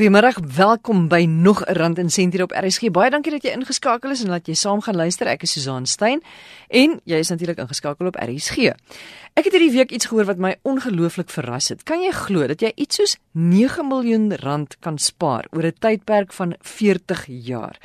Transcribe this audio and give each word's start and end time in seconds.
Goeiemôre, 0.00 0.32
welkom 0.56 1.08
by 1.12 1.26
nog 1.28 1.60
'n 1.60 1.72
rand 1.72 1.98
en 1.98 2.10
sent 2.10 2.32
hier 2.32 2.42
op 2.42 2.52
RSG. 2.52 2.90
Baie 2.90 3.10
dankie 3.10 3.32
dat 3.32 3.42
jy 3.42 3.50
ingeskakel 3.50 4.10
is 4.10 4.22
en 4.22 4.30
dat 4.30 4.46
jy 4.46 4.54
saam 4.54 4.80
gaan 4.80 4.96
luister. 4.96 5.26
Ek 5.26 5.42
is 5.42 5.52
Susan 5.52 5.86
Stein 5.86 6.22
en 6.68 7.00
jy 7.04 7.16
is 7.16 7.28
natuurlik 7.28 7.58
ingeskakel 7.58 8.06
op 8.06 8.16
RSG. 8.16 8.56
Ek 9.34 9.44
het 9.44 9.52
hierdie 9.52 9.72
week 9.72 9.90
iets 9.90 10.06
gehoor 10.06 10.24
wat 10.24 10.38
my 10.38 10.56
ongelooflik 10.62 11.30
verras 11.30 11.68
het. 11.68 11.82
Kan 11.82 12.00
jy 12.00 12.10
glo 12.10 12.46
dat 12.46 12.60
jy 12.60 12.72
iets 12.74 12.96
soos 12.96 13.16
9 13.32 13.88
miljoen 13.88 14.34
rand 14.36 14.76
kan 14.80 14.98
spaar 14.98 15.46
oor 15.50 15.64
'n 15.64 15.74
tydperk 15.78 16.32
van 16.32 16.54
40 16.60 17.26
jaar? 17.26 17.78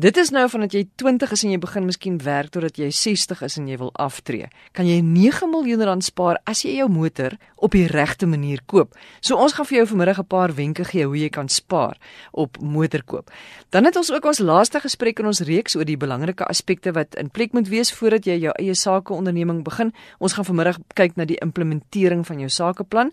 Dit 0.00 0.16
is 0.16 0.30
nou 0.32 0.46
vandat 0.48 0.72
jy 0.72 0.86
20 0.96 1.32
is 1.34 1.42
en 1.44 1.50
jy 1.52 1.58
begin 1.60 1.84
miskien 1.84 2.14
werk 2.24 2.54
totdat 2.54 2.78
jy 2.80 2.86
60 2.94 3.42
is 3.44 3.56
en 3.60 3.66
jy 3.68 3.76
wil 3.82 3.90
aftree. 4.00 4.46
Kan 4.72 4.86
jy 4.88 5.02
9 5.04 5.50
miljoen 5.52 5.82
rand 5.84 6.04
spaar 6.06 6.38
as 6.48 6.62
jy 6.64 6.78
jou 6.78 6.86
motor 6.88 7.34
op 7.60 7.74
die 7.76 7.84
regte 7.90 8.24
manier 8.24 8.62
koop. 8.64 8.96
So 9.20 9.36
ons 9.36 9.52
gaan 9.58 9.68
vir 9.68 9.76
jou 9.80 9.86
vanmiddag 9.90 10.22
'n 10.22 10.26
paar 10.26 10.54
wenke 10.56 10.84
gee 10.88 11.04
hoe 11.04 11.18
jy 11.18 11.28
kan 11.28 11.48
spaar 11.48 11.98
op 12.32 12.56
motorkoop. 12.60 13.28
Dan 13.70 13.84
het 13.84 13.96
ons 13.96 14.10
ook 14.10 14.24
ons 14.24 14.38
laaste 14.38 14.80
gesprek 14.80 15.18
in 15.18 15.26
ons 15.26 15.40
reeks 15.40 15.76
oor 15.76 15.84
die 15.84 16.00
belangrike 16.00 16.48
aspekte 16.48 16.92
wat 16.92 17.14
in 17.14 17.28
plek 17.28 17.52
moet 17.52 17.68
wees 17.68 17.92
voordat 17.92 18.24
jy 18.24 18.38
jou 18.40 18.52
eie 18.56 18.74
sakeonderneming 18.74 19.64
begin. 19.64 19.92
Ons 20.18 20.32
gaan 20.32 20.44
vanmiddag 20.44 20.78
kyk 20.94 21.16
na 21.16 21.24
die 21.24 21.40
implementering 21.42 22.26
van 22.26 22.38
jou 22.38 22.48
sakeplan. 22.48 23.12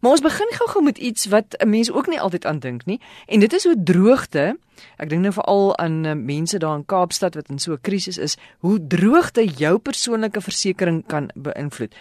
Maar 0.00 0.10
ons 0.10 0.22
begin 0.22 0.46
gou-gou 0.52 0.84
met 0.84 0.98
iets 0.98 1.26
wat 1.26 1.56
'n 1.58 1.68
mens 1.68 1.90
ook 1.90 2.06
nie 2.06 2.20
altyd 2.20 2.46
aan 2.46 2.58
dink 2.60 2.86
nie 2.86 3.00
en 3.26 3.40
dit 3.40 3.52
is 3.52 3.64
hoe 3.64 3.82
droogte 3.82 4.56
Ek 4.98 5.10
dink 5.10 5.24
nou 5.24 5.32
veral 5.34 5.72
aan 5.82 5.96
uh, 6.06 6.14
mense 6.28 6.60
daar 6.60 6.76
in 6.76 6.86
Kaapstad 6.86 7.34
wat 7.38 7.48
in 7.48 7.58
so 7.58 7.72
'n 7.72 7.80
krisis 7.80 8.18
is, 8.18 8.36
hoe 8.60 8.78
droogte 8.86 9.44
jou 9.44 9.78
persoonlike 9.78 10.40
versekerings 10.40 11.06
kan 11.06 11.30
beïnvloed. 11.34 11.94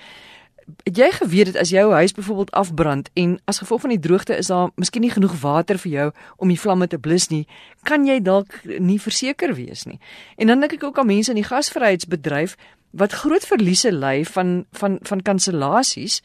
Het 0.84 0.98
jy 0.98 1.12
geweet 1.12 1.46
dat 1.46 1.56
as 1.56 1.70
jou 1.70 1.94
huis 1.94 2.12
byvoorbeeld 2.12 2.52
afbrand 2.52 3.10
en 3.14 3.40
as 3.46 3.62
gevolg 3.64 3.82
van 3.82 3.90
die 3.90 4.00
droogte 4.00 4.36
is 4.36 4.48
daar 4.48 4.70
miskien 4.76 5.02
nie 5.02 5.12
genoeg 5.12 5.40
water 5.40 5.78
vir 5.80 5.92
jou 5.92 6.12
om 6.38 6.48
die 6.48 6.60
vlamme 6.60 6.88
te 6.88 7.00
blus 7.00 7.30
nie, 7.32 7.48
kan 7.84 8.06
jy 8.06 8.20
dalk 8.22 8.60
nie 8.64 9.00
verseker 9.00 9.56
wees 9.56 9.86
nie. 9.86 10.00
En 10.36 10.48
dan 10.48 10.60
dink 10.60 10.74
ek 10.74 10.84
ook 10.84 11.00
aan 11.00 11.08
mense 11.08 11.32
in 11.32 11.40
die 11.40 11.48
gasvryheidsbedryf 11.48 12.58
wat 12.92 13.14
groot 13.14 13.46
verliese 13.46 13.92
ly 13.92 14.26
van 14.26 14.66
van 14.72 15.00
van 15.02 15.22
kansellasies 15.22 16.22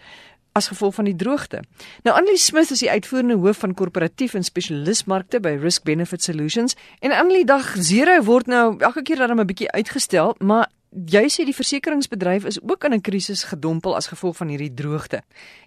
as 0.52 0.68
gevolg 0.68 0.94
van 0.94 1.04
die 1.04 1.16
droogte. 1.16 1.62
Nou 2.04 2.16
Annelie 2.16 2.40
Smith 2.40 2.70
is 2.70 2.82
die 2.84 2.90
uitvoerende 2.90 3.38
hoof 3.40 3.62
van 3.64 3.74
korporatief 3.74 4.34
en 4.34 4.44
spesialismarkte 4.44 5.40
by 5.40 5.56
Risk 5.62 5.84
Benefit 5.84 6.22
Solutions 6.22 6.76
en 7.00 7.12
Annelie 7.12 7.44
dag 7.48 7.74
0 7.76 8.22
word 8.24 8.46
nou 8.46 8.78
elke 8.78 9.02
keer 9.02 9.16
dan 9.16 9.40
'n 9.40 9.46
bietjie 9.46 9.70
uitgestel, 9.70 10.34
maar 10.38 10.68
jy 10.92 11.24
sê 11.28 11.44
die 11.44 11.56
versekeringsbedryf 11.56 12.44
is 12.44 12.60
ook 12.62 12.84
in 12.84 12.94
'n 12.94 13.00
krisis 13.00 13.44
gedompel 13.44 13.96
as 13.96 14.08
gevolg 14.08 14.36
van 14.36 14.48
hierdie 14.48 14.74
droogte. 14.74 15.22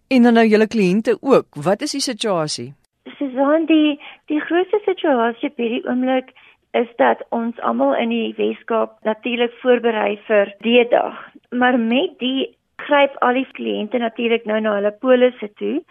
En 0.07 0.23
dan 0.23 0.33
nou 0.33 0.45
julle 0.45 0.67
kliënte 0.67 1.17
ook. 1.21 1.47
Wat 1.55 1.81
is 1.81 1.91
die 1.91 2.01
situasie? 2.01 2.73
Susan, 3.17 3.65
die 3.65 3.99
die 4.25 4.39
grootste 4.39 4.79
situasie 4.85 5.49
op 5.49 5.57
hierdie 5.57 5.85
oomblik 5.87 6.29
is 6.71 6.87
dat 6.95 7.23
ons 7.29 7.59
almal 7.59 7.95
in 7.95 8.09
die 8.09 8.33
Weskaap 8.37 8.97
natuurlik 9.03 9.53
voorberei 9.61 10.19
vir 10.27 10.55
die 10.59 10.87
dag. 10.89 11.15
Maar 11.49 11.79
met 11.79 12.19
die 12.19 12.57
gryp 12.81 13.15
al 13.21 13.33
die 13.39 13.47
kliënte 13.57 13.99
natuurlik 14.01 14.45
nou 14.45 14.59
na 14.61 14.75
hulle 14.77 14.91
polisse 15.03 15.49
toe 15.61 15.83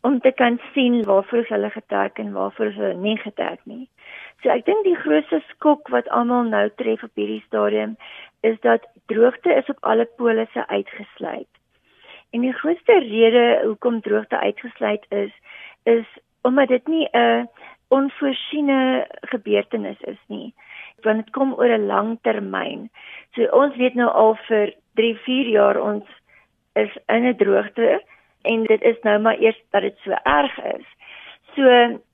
om 0.00 0.20
te 0.24 0.32
kan 0.32 0.58
sien 0.74 1.02
waarvoor 1.04 1.44
hulle 1.48 1.70
getrek 1.70 2.18
en 2.18 2.32
waarvoor 2.32 2.72
hulle 2.76 2.94
nie 2.94 3.16
getrek 3.20 3.60
nie. 3.64 3.88
So 4.42 4.48
ek 4.52 4.64
dink 4.64 4.84
die 4.86 4.96
grootste 4.96 5.42
skok 5.50 5.90
wat 5.92 6.08
almal 6.08 6.48
nou 6.48 6.66
tref 6.80 7.04
op 7.04 7.20
hierdie 7.20 7.42
stadium 7.46 7.96
is 8.46 8.56
dat 8.64 8.86
droogte 9.12 9.52
is 9.52 9.68
op 9.68 9.80
alle 9.80 10.08
polisse 10.16 10.66
uitgesluit. 10.68 11.50
En 12.32 12.46
die 12.46 12.54
grootste 12.62 12.98
rede 13.04 13.44
hoekom 13.66 14.00
droogte 14.00 14.38
uitgesluit 14.38 15.04
is 15.08 15.32
is 15.84 16.06
omdat 16.48 16.68
dit 16.68 16.86
nie 16.88 17.08
'n 17.12 17.48
onvoorsiene 17.88 19.06
gebeurtenis 19.20 20.00
is 20.00 20.20
nie 20.28 20.54
want 21.04 21.24
dit 21.24 21.32
kom 21.34 21.52
oor 21.54 21.72
'n 21.76 21.86
lang 21.86 22.18
termyn. 22.22 22.90
So 23.34 23.48
ons 23.52 23.76
weet 23.76 23.94
nou 23.94 24.08
al 24.08 24.34
vir 24.48 24.74
3, 24.94 25.14
4 25.24 25.48
jaar 25.48 25.80
ons 25.80 26.04
is 26.72 26.96
in 27.06 27.26
'n 27.26 27.36
droogte 27.36 28.02
en 28.42 28.64
dit 28.64 28.82
is 28.82 28.96
nou 29.02 29.18
maar 29.20 29.38
eers 29.38 29.62
dat 29.70 29.82
dit 29.82 29.96
so 30.04 30.10
erg 30.22 30.58
is. 30.58 30.86
So 31.54 31.64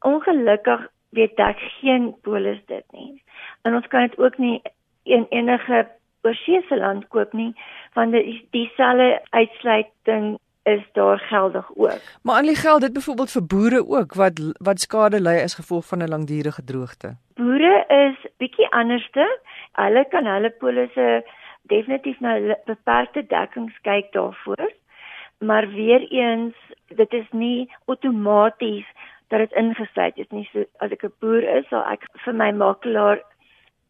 ongelukkig 0.01 0.89
weet 1.09 1.39
ek 1.39 1.59
geen 1.81 2.15
polis 2.23 2.61
dit 2.67 2.85
nie. 2.93 3.23
En 3.63 3.75
ons 3.75 3.87
kan 3.87 4.01
dit 4.01 4.19
ook 4.19 4.39
nie 4.39 4.63
in 5.03 5.27
enige 5.31 5.87
oorseese 6.23 6.77
land 6.77 7.09
koop 7.09 7.33
nie 7.33 7.55
want 7.93 8.13
die 8.13 8.49
dieselfde 8.51 9.21
uitsluiting 9.31 10.39
is 10.67 10.83
daar 10.93 11.19
geldig 11.19 11.71
ook. 11.75 12.01
Maar 12.23 12.37
aan 12.37 12.51
die 12.51 12.57
geld 12.57 12.81
dit 12.81 12.93
byvoorbeeld 12.93 13.31
vir 13.31 13.47
boere 13.47 13.81
ook 13.89 14.15
wat 14.15 14.41
wat 14.69 14.81
skade 14.81 15.21
ly 15.21 15.37
as 15.43 15.55
gevolg 15.55 15.87
van 15.87 16.03
'n 16.03 16.09
langdurige 16.09 16.65
droogte. 16.65 17.17
Boere 17.35 17.85
is 17.89 18.31
bietjie 18.37 18.69
anderste. 18.71 19.41
Hulle 19.73 20.07
kan 20.09 20.27
hulle 20.27 20.51
polisse 20.51 21.25
definitief 21.67 22.21
na 22.21 22.39
beperkte 22.67 23.23
dekkings 23.27 23.77
kyk 23.83 24.13
daarvoor. 24.13 24.73
Maar 25.39 25.69
weer 25.69 26.03
eens, 26.11 26.55
dit 26.89 27.13
is 27.13 27.29
nie 27.31 27.71
outomaties 27.85 28.87
dat 29.29 29.39
dit 29.39 29.53
ingesluit 29.53 30.17
is 30.17 30.31
nie. 30.31 30.49
So 30.53 30.65
as 30.79 30.91
ek 30.91 31.05
'n 31.05 31.13
boer 31.21 31.43
is, 31.59 31.69
sal 31.69 31.85
ek 31.93 32.07
vir 32.25 32.35
my 32.35 32.53
makelaar 32.53 33.21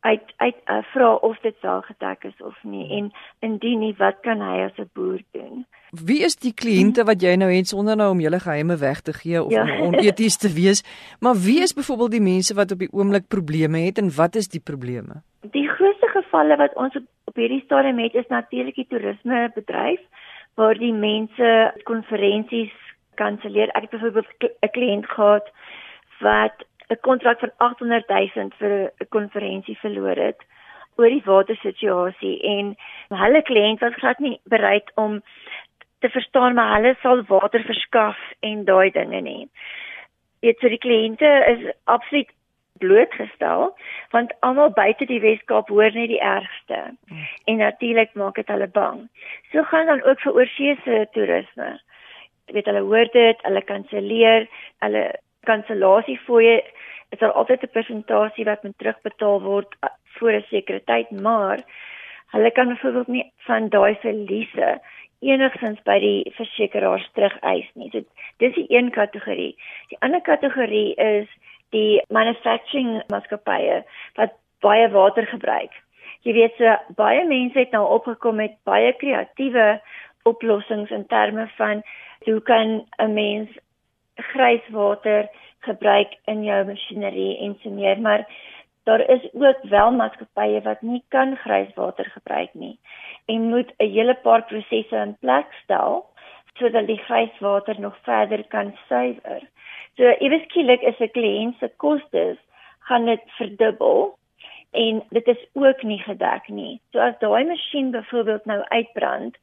uit 0.01 0.33
uit 0.37 0.59
uh, 0.71 0.83
vra 0.93 1.15
of 1.15 1.39
dit 1.43 1.55
sal 1.61 1.81
gedek 1.83 2.25
is 2.25 2.39
of 2.41 2.57
nie 2.63 2.87
en 2.99 3.11
indien 3.47 3.81
nie, 3.83 3.95
wat 3.99 4.21
kan 4.27 4.41
hy 4.41 4.67
as 4.67 4.79
'n 4.79 4.91
boer 4.95 5.21
doen? 5.33 5.67
Wie 5.91 6.21
is 6.29 6.37
die 6.37 6.55
kliënte 6.63 7.05
wat 7.05 7.23
jy 7.23 7.35
nou 7.37 7.51
het 7.51 7.69
sonder 7.69 7.97
nou 7.97 8.11
om 8.11 8.21
julle 8.21 8.41
geheime 8.41 8.77
weg 8.77 9.01
te 9.01 9.13
gee 9.13 9.43
of 9.43 9.53
ja. 9.53 9.63
om 9.63 9.87
oneties 9.89 10.37
te 10.37 10.51
wees? 10.61 10.85
Maar 11.21 11.37
wie 11.47 11.61
is 11.63 11.73
byvoorbeeld 11.73 12.11
die 12.11 12.27
mense 12.33 12.55
wat 12.55 12.73
op 12.73 12.79
die 12.79 12.93
oomblik 12.93 13.29
probleme 13.29 13.79
het 13.79 13.99
en 13.99 14.11
wat 14.17 14.35
is 14.35 14.49
die 14.49 14.61
probleme? 14.61 15.23
Die 15.41 15.69
grootste 15.69 16.07
gevalle 16.07 16.57
wat 16.57 16.75
ons 16.75 16.97
op, 16.97 17.07
hierdie 17.37 17.63
stadium 17.65 17.99
het 17.99 18.15
is 18.15 18.27
natuurlik 18.29 18.75
die 18.75 18.87
toerismebedryf 18.89 20.01
waar 20.57 20.79
die 20.81 20.93
mense 20.93 21.73
konferensies 21.85 22.73
kanselleer. 23.21 23.69
Ek 23.75 23.89
het 23.89 23.91
byvoorbeeld 23.91 24.29
'n 24.63 24.73
kliënt 24.77 25.07
gehad 25.07 25.51
wat 26.21 26.65
'n 26.89 27.01
kontrak 27.01 27.39
van 27.39 27.53
800 27.57 28.09
000 28.09 28.51
vir 28.59 28.93
'n 29.01 29.09
konferensie 29.09 29.79
verloor 29.79 30.17
het 30.17 30.41
oor 30.97 31.09
die 31.09 31.23
watersituasie 31.25 32.41
en 32.43 32.77
hulle 33.09 33.43
kliënt 33.43 33.81
was 33.81 33.95
glad 33.95 34.19
nie 34.19 34.41
bereid 34.45 34.91
om 34.95 35.23
te 35.99 36.09
verstaan 36.09 36.55
maar 36.55 36.75
hulle 36.75 36.97
sal 37.03 37.23
water 37.29 37.63
verskaf 37.63 38.19
en 38.41 38.65
daai 38.65 38.91
dinge 38.91 39.21
nie. 39.21 39.49
Dit 40.41 40.59
vir 40.61 40.71
die 40.71 40.85
kliënte 40.87 41.31
is 41.53 41.73
absoluut 41.85 42.31
blootgestel 42.79 43.77
want 44.11 44.35
almal 44.41 44.71
buite 44.71 45.07
die 45.07 45.21
Weskaap 45.21 45.69
hoor 45.69 45.91
net 45.95 46.09
die 46.09 46.21
ergste. 46.21 46.81
Hmm. 47.09 47.27
En 47.45 47.57
natuurlik 47.57 48.15
maak 48.15 48.35
dit 48.35 48.49
hulle 48.49 48.69
bang. 48.69 49.09
So 49.53 49.63
gaan 49.63 49.87
dan 49.87 50.03
ook 50.03 50.21
vir 50.21 50.35
oorseese 50.35 51.07
toerisme. 51.13 51.81
Jy 52.47 52.55
weet 52.55 52.69
hulle 52.71 52.85
hoor 52.87 53.09
dit, 53.13 53.43
hulle 53.43 53.63
kanselleer, 53.63 54.49
hulle 54.85 55.05
kansellasiefooi 55.47 56.61
is 57.15 57.19
daar 57.19 57.33
altyd 57.33 57.63
'n 57.63 57.75
persentasie 57.79 58.45
wat 58.45 58.63
moet 58.63 58.79
terugbetaal 58.79 59.43
word 59.43 59.77
voor 60.19 60.33
'n 60.33 60.45
sekere 60.51 60.83
tyd, 60.85 61.11
maar 61.11 61.59
hulle 62.35 62.51
kan 62.51 62.69
byvoorbeeld 62.69 63.07
nie 63.07 63.33
van 63.37 63.69
daai 63.69 63.95
verliese 63.95 64.81
enigsins 65.19 65.83
by 65.83 65.99
die 65.99 66.33
versekeraars 66.37 67.09
terugeis 67.17 67.69
nie. 67.75 67.91
So 67.91 68.03
dis 68.43 68.55
die 68.55 68.67
een 68.69 68.91
kategorie. 68.91 69.57
Die 69.89 69.99
ander 70.01 70.21
kategorie 70.21 70.95
is 70.95 71.29
die 71.75 72.03
manufacturing 72.09 73.03
maatskappye 73.13 73.83
wat 74.15 74.35
baie 74.65 74.89
water 74.89 75.27
gebruik. 75.27 75.73
Jy 76.23 76.33
weet 76.33 76.57
so 76.59 76.75
baie 76.99 77.25
mense 77.27 77.59
het 77.59 77.75
nou 77.75 77.85
opgekom 77.99 78.37
met 78.43 78.59
baie 78.65 78.93
kreatiewe 79.01 79.81
oplossings 80.27 80.91
in 80.91 81.07
terme 81.07 81.49
van 81.57 81.83
hoe 82.27 82.41
kan 82.41 82.87
'n 82.99 83.15
mens 83.15 83.51
grijswater 84.15 85.29
gebruik 85.61 86.17
in 86.25 86.45
jou 86.45 86.65
masjinerie 86.65 87.39
en 87.39 87.57
so 87.63 87.71
meer, 87.71 88.01
maar 88.01 88.27
daar 88.85 89.01
is 89.11 89.23
ook 89.33 89.63
wel 89.63 89.91
maatskappye 89.91 90.61
wat 90.63 90.83
nie 90.83 91.03
kan 91.09 91.37
grijswater 91.37 92.05
gebruik 92.05 92.55
nie 92.55 92.79
en 93.27 93.49
moet 93.51 93.73
'n 93.79 93.91
hele 93.91 94.15
paar 94.15 94.43
prosesse 94.43 94.97
in 94.97 95.17
plek 95.21 95.47
stel 95.63 96.07
sodat 96.59 96.87
die 96.87 96.99
grijswater 96.99 97.81
nog 97.81 97.97
verder 98.03 98.45
kan 98.49 98.77
suiwer. 98.89 99.43
So 99.97 100.05
eweskielik 100.05 100.83
is 100.83 100.99
'n 101.01 101.11
kliënt 101.17 101.59
se 101.59 101.71
kostes 101.77 102.39
gaan 102.89 103.05
dit 103.05 103.23
verdubbel 103.39 104.19
en 104.71 105.03
dit 105.11 105.27
is 105.27 105.43
ook 105.53 105.83
nie 105.83 105.99
gedek 105.99 106.49
nie. 106.49 106.81
So 106.93 106.99
as 106.99 107.19
daai 107.19 107.45
masjien 107.45 107.91
byvoorbeeld 107.91 108.45
nou 108.45 108.63
uitbrand 108.69 109.37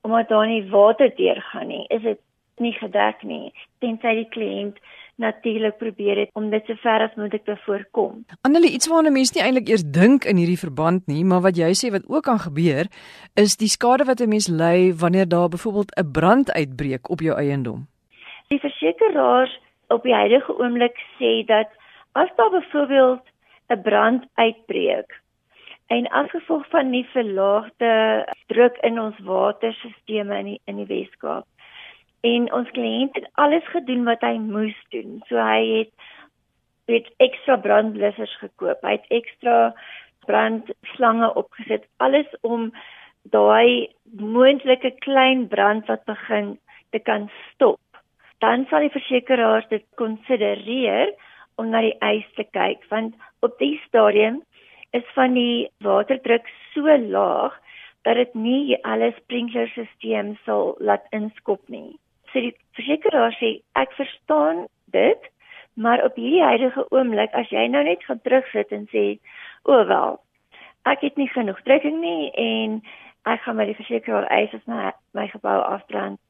omdat 0.00 0.28
daar 0.28 0.46
nie 0.46 0.70
water 0.70 1.14
deurgaan 1.16 1.66
nie, 1.66 1.84
is 1.88 2.02
dit 2.02 2.20
nie 2.56 2.72
gedek 2.72 3.22
nie 3.22 3.52
tensy 3.78 4.14
die 4.20 4.28
kliënt 4.28 4.78
natuurlik 5.16 5.76
probeer 5.78 6.18
het 6.24 6.30
om 6.32 6.50
dit 6.50 6.66
so 6.66 6.74
ver 6.82 7.04
as 7.06 7.14
moontlik 7.14 7.44
te 7.44 7.56
voorkom. 7.64 8.24
Annelie, 8.42 8.72
iets 8.74 8.88
waarna 8.90 9.12
mense 9.14 9.34
nie 9.36 9.44
eintlik 9.44 9.68
eers 9.70 9.84
dink 9.86 10.24
in 10.24 10.40
hierdie 10.40 10.58
verband 10.58 11.06
nie, 11.06 11.22
maar 11.24 11.44
wat 11.44 11.58
jy 11.58 11.70
sê 11.78 11.92
wat 11.94 12.08
ook 12.10 12.26
kan 12.26 12.40
gebeur, 12.42 12.90
is 13.38 13.56
die 13.60 13.70
skade 13.70 14.08
wat 14.10 14.20
'n 14.20 14.28
mens 14.28 14.48
ly 14.48 14.92
wanneer 15.02 15.28
daar 15.28 15.48
byvoorbeeld 15.48 15.94
'n 15.94 16.10
brand 16.10 16.52
uitbreek 16.52 17.10
op 17.10 17.20
jou 17.20 17.36
eiendom. 17.38 17.86
Die 18.48 18.58
versekeraars 18.58 19.58
op 19.88 20.02
die 20.02 20.14
huidige 20.14 20.58
oomblik 20.58 20.98
sê 21.18 21.44
dat 21.46 21.68
as 22.12 22.30
daar 22.36 22.50
byvoorbeeld 22.50 23.24
'n 23.68 23.82
brand 23.82 24.24
uitbreek 24.34 25.20
en 25.86 26.08
as 26.08 26.30
gevolg 26.30 26.68
van 26.68 26.90
die 26.90 27.06
verlaagde 27.12 28.26
druk 28.46 28.76
in 28.76 29.00
ons 29.00 29.18
waterstelsels 29.18 30.02
in 30.06 30.44
die, 30.44 30.60
in 30.64 30.76
die 30.76 30.86
Weskaap 30.86 31.46
en 32.24 32.48
ons 32.56 32.70
kliënt 32.76 33.16
het 33.18 33.28
alles 33.40 33.66
gedoen 33.72 34.04
wat 34.08 34.22
hy 34.24 34.36
moes 34.40 34.76
doen. 34.94 35.20
So 35.28 35.36
hy 35.36 35.60
het 35.78 35.92
het 36.88 37.08
ekstra 37.24 37.56
brandblussers 37.64 38.32
gekoop. 38.40 38.82
Hy 38.84 38.96
het 38.98 39.06
ekstra 39.12 39.72
brandslange 40.28 41.30
opgesit, 41.40 41.86
alles 42.04 42.28
om 42.44 42.70
daai 43.32 43.88
moontlike 44.20 44.92
klein 45.04 45.46
brand 45.48 45.88
wat 45.88 46.04
begin 46.08 46.54
te 46.92 47.00
kan 47.00 47.30
stop. 47.52 47.80
Dan 48.44 48.66
sal 48.68 48.84
die 48.84 48.92
versekeraars 48.92 49.70
dit 49.70 49.84
konsidereer 49.96 51.14
om 51.56 51.70
na 51.72 51.80
die 51.80 51.94
eis 52.04 52.26
te 52.36 52.44
kyk 52.56 52.82
want 52.90 53.14
op 53.46 53.54
die 53.62 53.78
stadium 53.86 54.42
is 54.98 55.06
van 55.16 55.32
die 55.38 55.70
waterdruk 55.86 56.50
so 56.74 56.96
laag 57.14 57.54
dat 58.04 58.20
dit 58.20 58.34
nie 58.36 58.76
alle 58.84 59.14
sprinklerstelsels 59.16 60.42
sal 60.44 60.74
laat 60.78 61.06
inskop 61.16 61.62
nie. 61.72 61.96
So 62.32 62.42
die 62.44 62.52
versekeraar 62.76 63.32
sê 63.38 63.54
ek 63.80 63.96
verstaan 63.96 64.66
dit, 64.92 65.30
maar 65.80 66.04
op 66.04 66.20
hierdie 66.20 66.44
huidige 66.44 66.84
oomblik 66.92 67.32
as 67.32 67.48
jy 67.48 67.64
nou 67.72 67.82
net 67.88 68.04
gaan 68.04 68.20
terugsit 68.26 68.76
en 68.76 68.84
sê 68.92 69.06
o 69.64 69.80
wel, 69.88 70.20
ek 70.84 71.06
het 71.06 71.16
nie 71.16 71.30
genoeg 71.32 71.64
trekking 71.64 71.96
nie 72.04 72.28
en 72.44 72.76
ek 73.24 73.40
gaan 73.46 73.56
my 73.56 73.70
versekeraar 73.72 74.28
eis 74.36 74.52
as 74.52 74.68
my 74.68 74.92
my 75.16 75.30
gebou 75.32 75.56
afbrand 75.64 76.20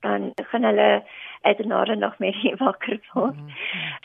dan 0.00 0.32
gaan 0.50 0.64
hulle 0.64 1.02
uitnare 1.40 1.96
nog 1.96 2.18
meer 2.18 2.54
wakker 2.64 3.00
word. 3.12 3.34
Mm 3.34 3.46
-hmm. 3.46 3.54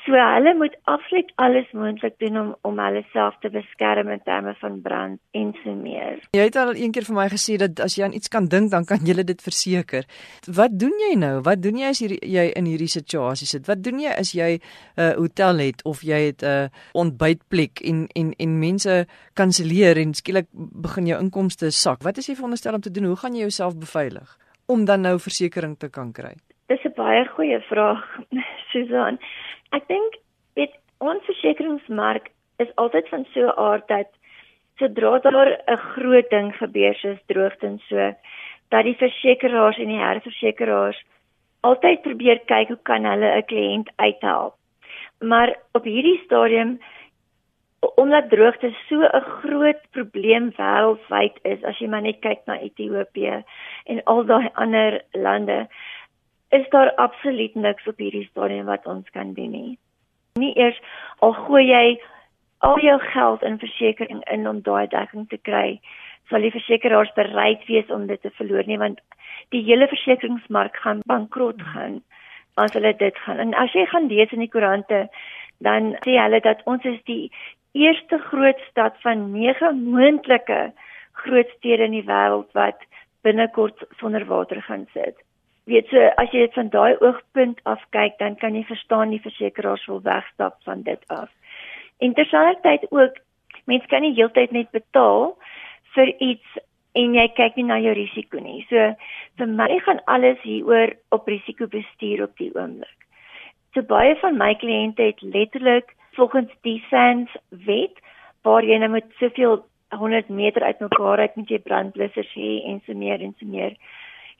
So 0.05 0.11
hulle 0.11 0.53
moet 0.55 0.77
absoluut 0.83 1.31
alles 1.35 1.71
moontlik 1.71 2.13
doen 2.17 2.39
om 2.39 2.55
om 2.61 2.79
hulle 2.79 3.03
self 3.11 3.35
te 3.39 3.49
beskerm 3.49 4.09
in 4.09 4.21
terme 4.23 4.55
van 4.59 4.81
brand 4.81 5.19
en 5.31 5.55
so 5.63 5.73
meer. 5.73 6.19
Jy 6.31 6.43
het 6.43 6.55
al 6.55 6.75
een 6.75 6.91
keer 6.91 7.03
vir 7.03 7.15
my 7.15 7.27
gesê 7.29 7.55
dat 7.55 7.79
as 7.79 7.95
jy 7.95 8.03
aan 8.03 8.13
iets 8.13 8.27
kan 8.27 8.45
dink, 8.47 8.71
dan 8.71 8.85
kan 8.85 8.99
jy 9.03 9.23
dit 9.23 9.41
verseker. 9.41 10.05
Wat 10.53 10.79
doen 10.79 10.93
jy 11.09 11.15
nou? 11.17 11.41
Wat 11.41 11.61
doen 11.61 11.77
jy 11.77 11.87
as 11.87 11.99
jy, 11.99 12.17
jy 12.21 12.51
in 12.53 12.65
hierdie 12.65 12.87
situasie 12.87 13.47
sit? 13.47 13.67
Wat 13.67 13.83
doen 13.83 13.99
jy 13.99 14.11
as 14.17 14.31
jy 14.31 14.59
'n 14.59 14.61
uh, 15.01 15.11
hotel 15.11 15.57
het 15.57 15.83
of 15.83 16.01
jy 16.01 16.19
het 16.25 16.41
'n 16.41 16.45
uh, 16.45 16.67
ontbytplek 16.93 17.79
en 17.79 18.07
en 18.07 18.33
en 18.37 18.59
mense 18.59 19.07
kanselleer 19.33 19.97
en 19.97 20.13
skielik 20.13 20.47
begin 20.53 21.05
jou 21.05 21.19
inkomste 21.21 21.71
sak? 21.71 22.03
Wat 22.03 22.17
is 22.17 22.27
jy 22.27 22.35
veronderstel 22.35 22.73
om 22.73 22.81
te 22.81 22.91
doen? 22.91 23.03
Hoe 23.03 23.15
gaan 23.15 23.33
jy 23.33 23.39
jouself 23.39 23.77
beveilig? 23.77 24.44
Om 24.65 24.85
dan 24.85 25.01
nou 25.01 25.19
versekerings 25.19 25.77
te 25.77 25.89
kan 25.89 26.11
kry? 26.11 26.35
Dis 26.67 26.83
'n 26.85 26.93
baie 26.95 27.25
goeie 27.25 27.59
vraag, 27.69 28.03
Susan. 28.71 29.19
Ek 29.71 29.87
dink 29.87 30.17
dit 30.53 30.71
ons 30.97 31.25
versekeringsmark 31.25 32.31
is 32.57 32.71
altyd 32.75 33.09
van 33.09 33.25
so 33.33 33.41
'n 33.45 33.57
aard 33.57 33.87
dat 33.87 34.09
sodra 34.77 35.19
daar 35.19 35.51
'n 35.67 35.77
groot 35.77 36.29
ding 36.29 36.55
gebeur 36.55 36.95
soos 36.95 37.19
droogte 37.25 37.65
en 37.65 37.79
so, 37.89 38.13
dat 38.69 38.83
die 38.83 38.97
versekeraars 38.97 39.77
en 39.77 39.87
die 39.87 40.03
herversekeraars 40.07 41.03
altyd 41.61 42.01
probeer 42.01 42.39
kyk 42.45 42.67
hoe 42.67 42.81
kan 42.83 43.05
hulle 43.05 43.29
'n 43.37 43.45
kliënt 43.51 43.89
uithelp. 43.95 44.53
Maar 45.19 45.55
op 45.71 45.83
hierdie 45.83 46.21
stadium 46.25 46.79
omdat 47.95 48.29
droogte 48.29 48.73
so 48.87 49.01
'n 49.01 49.21
groot 49.41 49.81
probleem 49.91 50.51
wêreldwyd 50.57 51.35
is 51.43 51.63
as 51.63 51.77
jy 51.79 51.87
maar 51.87 52.01
net 52.01 52.19
kyk 52.19 52.41
na 52.45 52.59
Ethiopië 52.59 53.43
en 53.85 54.03
al 54.03 54.25
daai 54.25 54.49
ander 54.53 55.01
lande 55.11 55.67
is 56.49 56.69
daar 56.69 56.91
absoluut 56.95 57.55
niks 57.55 57.87
op 57.87 57.97
hierdie 57.97 58.27
stadium 58.29 58.65
wat 58.65 58.85
ons 58.85 59.09
kan 59.09 59.33
doen 59.33 59.51
nie. 59.51 59.77
Nie 60.33 60.53
eers 60.57 60.79
al 61.19 61.33
gooi 61.33 61.65
jy 61.65 62.01
al 62.57 62.79
jou 62.79 62.99
geld 62.99 63.43
in 63.43 63.59
versekerings 63.59 64.31
in 64.31 64.47
om 64.47 64.61
daai 64.61 64.87
dekking 64.87 65.29
te 65.29 65.37
kry, 65.37 65.79
sal 66.29 66.41
die 66.41 66.51
versekeraars 66.51 67.13
bereid 67.13 67.65
wees 67.67 67.89
om 67.89 68.07
dit 68.07 68.21
te 68.21 68.29
verloor 68.29 68.63
nie 68.67 68.77
want 68.77 69.01
die 69.49 69.63
hele 69.63 69.87
versekeringsmark 69.87 70.77
gaan 70.83 71.01
bankrot 71.05 71.61
gaan 71.73 72.01
as 72.55 72.73
hulle 72.73 72.93
dit 72.97 73.17
gaan. 73.17 73.39
En 73.39 73.53
as 73.53 73.73
jy 73.73 73.85
gaan 73.85 74.07
lees 74.07 74.31
in 74.31 74.39
die 74.39 74.51
koerante 74.51 75.07
dan 75.57 75.93
sê 76.05 76.17
hulle 76.19 76.39
dat 76.43 76.63
ons 76.65 76.83
is 76.83 77.01
die 77.09 77.31
eerste 77.75 78.17
groot 78.29 78.59
stad 78.69 78.95
van 79.03 79.31
9 79.31 79.83
moontlike 79.83 80.71
groot 81.11 81.49
stede 81.57 81.83
in 81.89 81.95
die 81.97 82.07
wêreld 82.07 82.51
wat 82.57 82.83
binnekort 83.27 83.83
sonder 83.99 84.25
water 84.29 84.61
gaan 84.61 84.85
sit. 84.93 85.17
Weet 85.65 85.89
so 85.89 86.01
as 86.21 86.31
jy 86.31 86.45
dit 86.45 86.57
van 86.57 86.69
daai 86.69 86.95
oogpunt 87.01 87.59
af 87.65 87.81
kyk, 87.95 88.19
dan 88.21 88.37
kan 88.41 88.55
jy 88.55 88.63
verstaan 88.69 89.15
die 89.15 89.21
versekeraars 89.23 89.85
wil 89.89 90.03
wegstap 90.05 90.59
van 90.67 90.83
dit 90.85 91.01
af. 91.07 91.31
Interessanttyd 92.05 92.85
ook, 92.91 93.17
mense 93.65 93.89
kan 93.89 94.05
nie 94.05 94.13
heeltyd 94.13 94.53
net 94.53 94.69
betaal 94.75 95.33
vir 95.95 96.11
iets 96.21 96.59
en 96.95 97.15
jy 97.17 97.25
kyk 97.35 97.57
nie 97.57 97.67
na 97.67 97.79
jou 97.81 97.95
risiko 97.97 98.39
nie. 98.39 98.61
So 98.69 98.91
vir 99.41 99.51
my 99.51 99.79
gaan 99.87 100.03
alles 100.11 100.39
hieroor 100.45 100.93
op 101.15 101.27
risikobestuur 101.27 102.23
op 102.27 102.37
die 102.39 102.51
oomblik. 102.53 103.09
So 103.73 103.83
baie 103.83 104.13
van 104.21 104.37
my 104.39 104.53
kliënte 104.61 105.09
het 105.09 105.25
letterlik 105.25 105.94
volgens 106.15 106.51
die 106.67 106.79
SANS 106.89 107.31
wet 107.49 107.99
waar 108.45 108.63
jy 108.63 108.77
nou 108.77 108.91
met 108.93 109.05
soveel 109.19 109.65
100 109.95 110.29
meter 110.29 110.63
uitmekaar 110.63 111.19
uit 111.19 111.35
met 111.35 111.49
jy 111.49 111.59
brandblussers 111.59 112.33
hê 112.33 112.63
en 112.71 112.81
so 112.85 112.93
meer 112.93 113.21
en 113.21 113.35
so 113.39 113.45
meer 113.45 113.77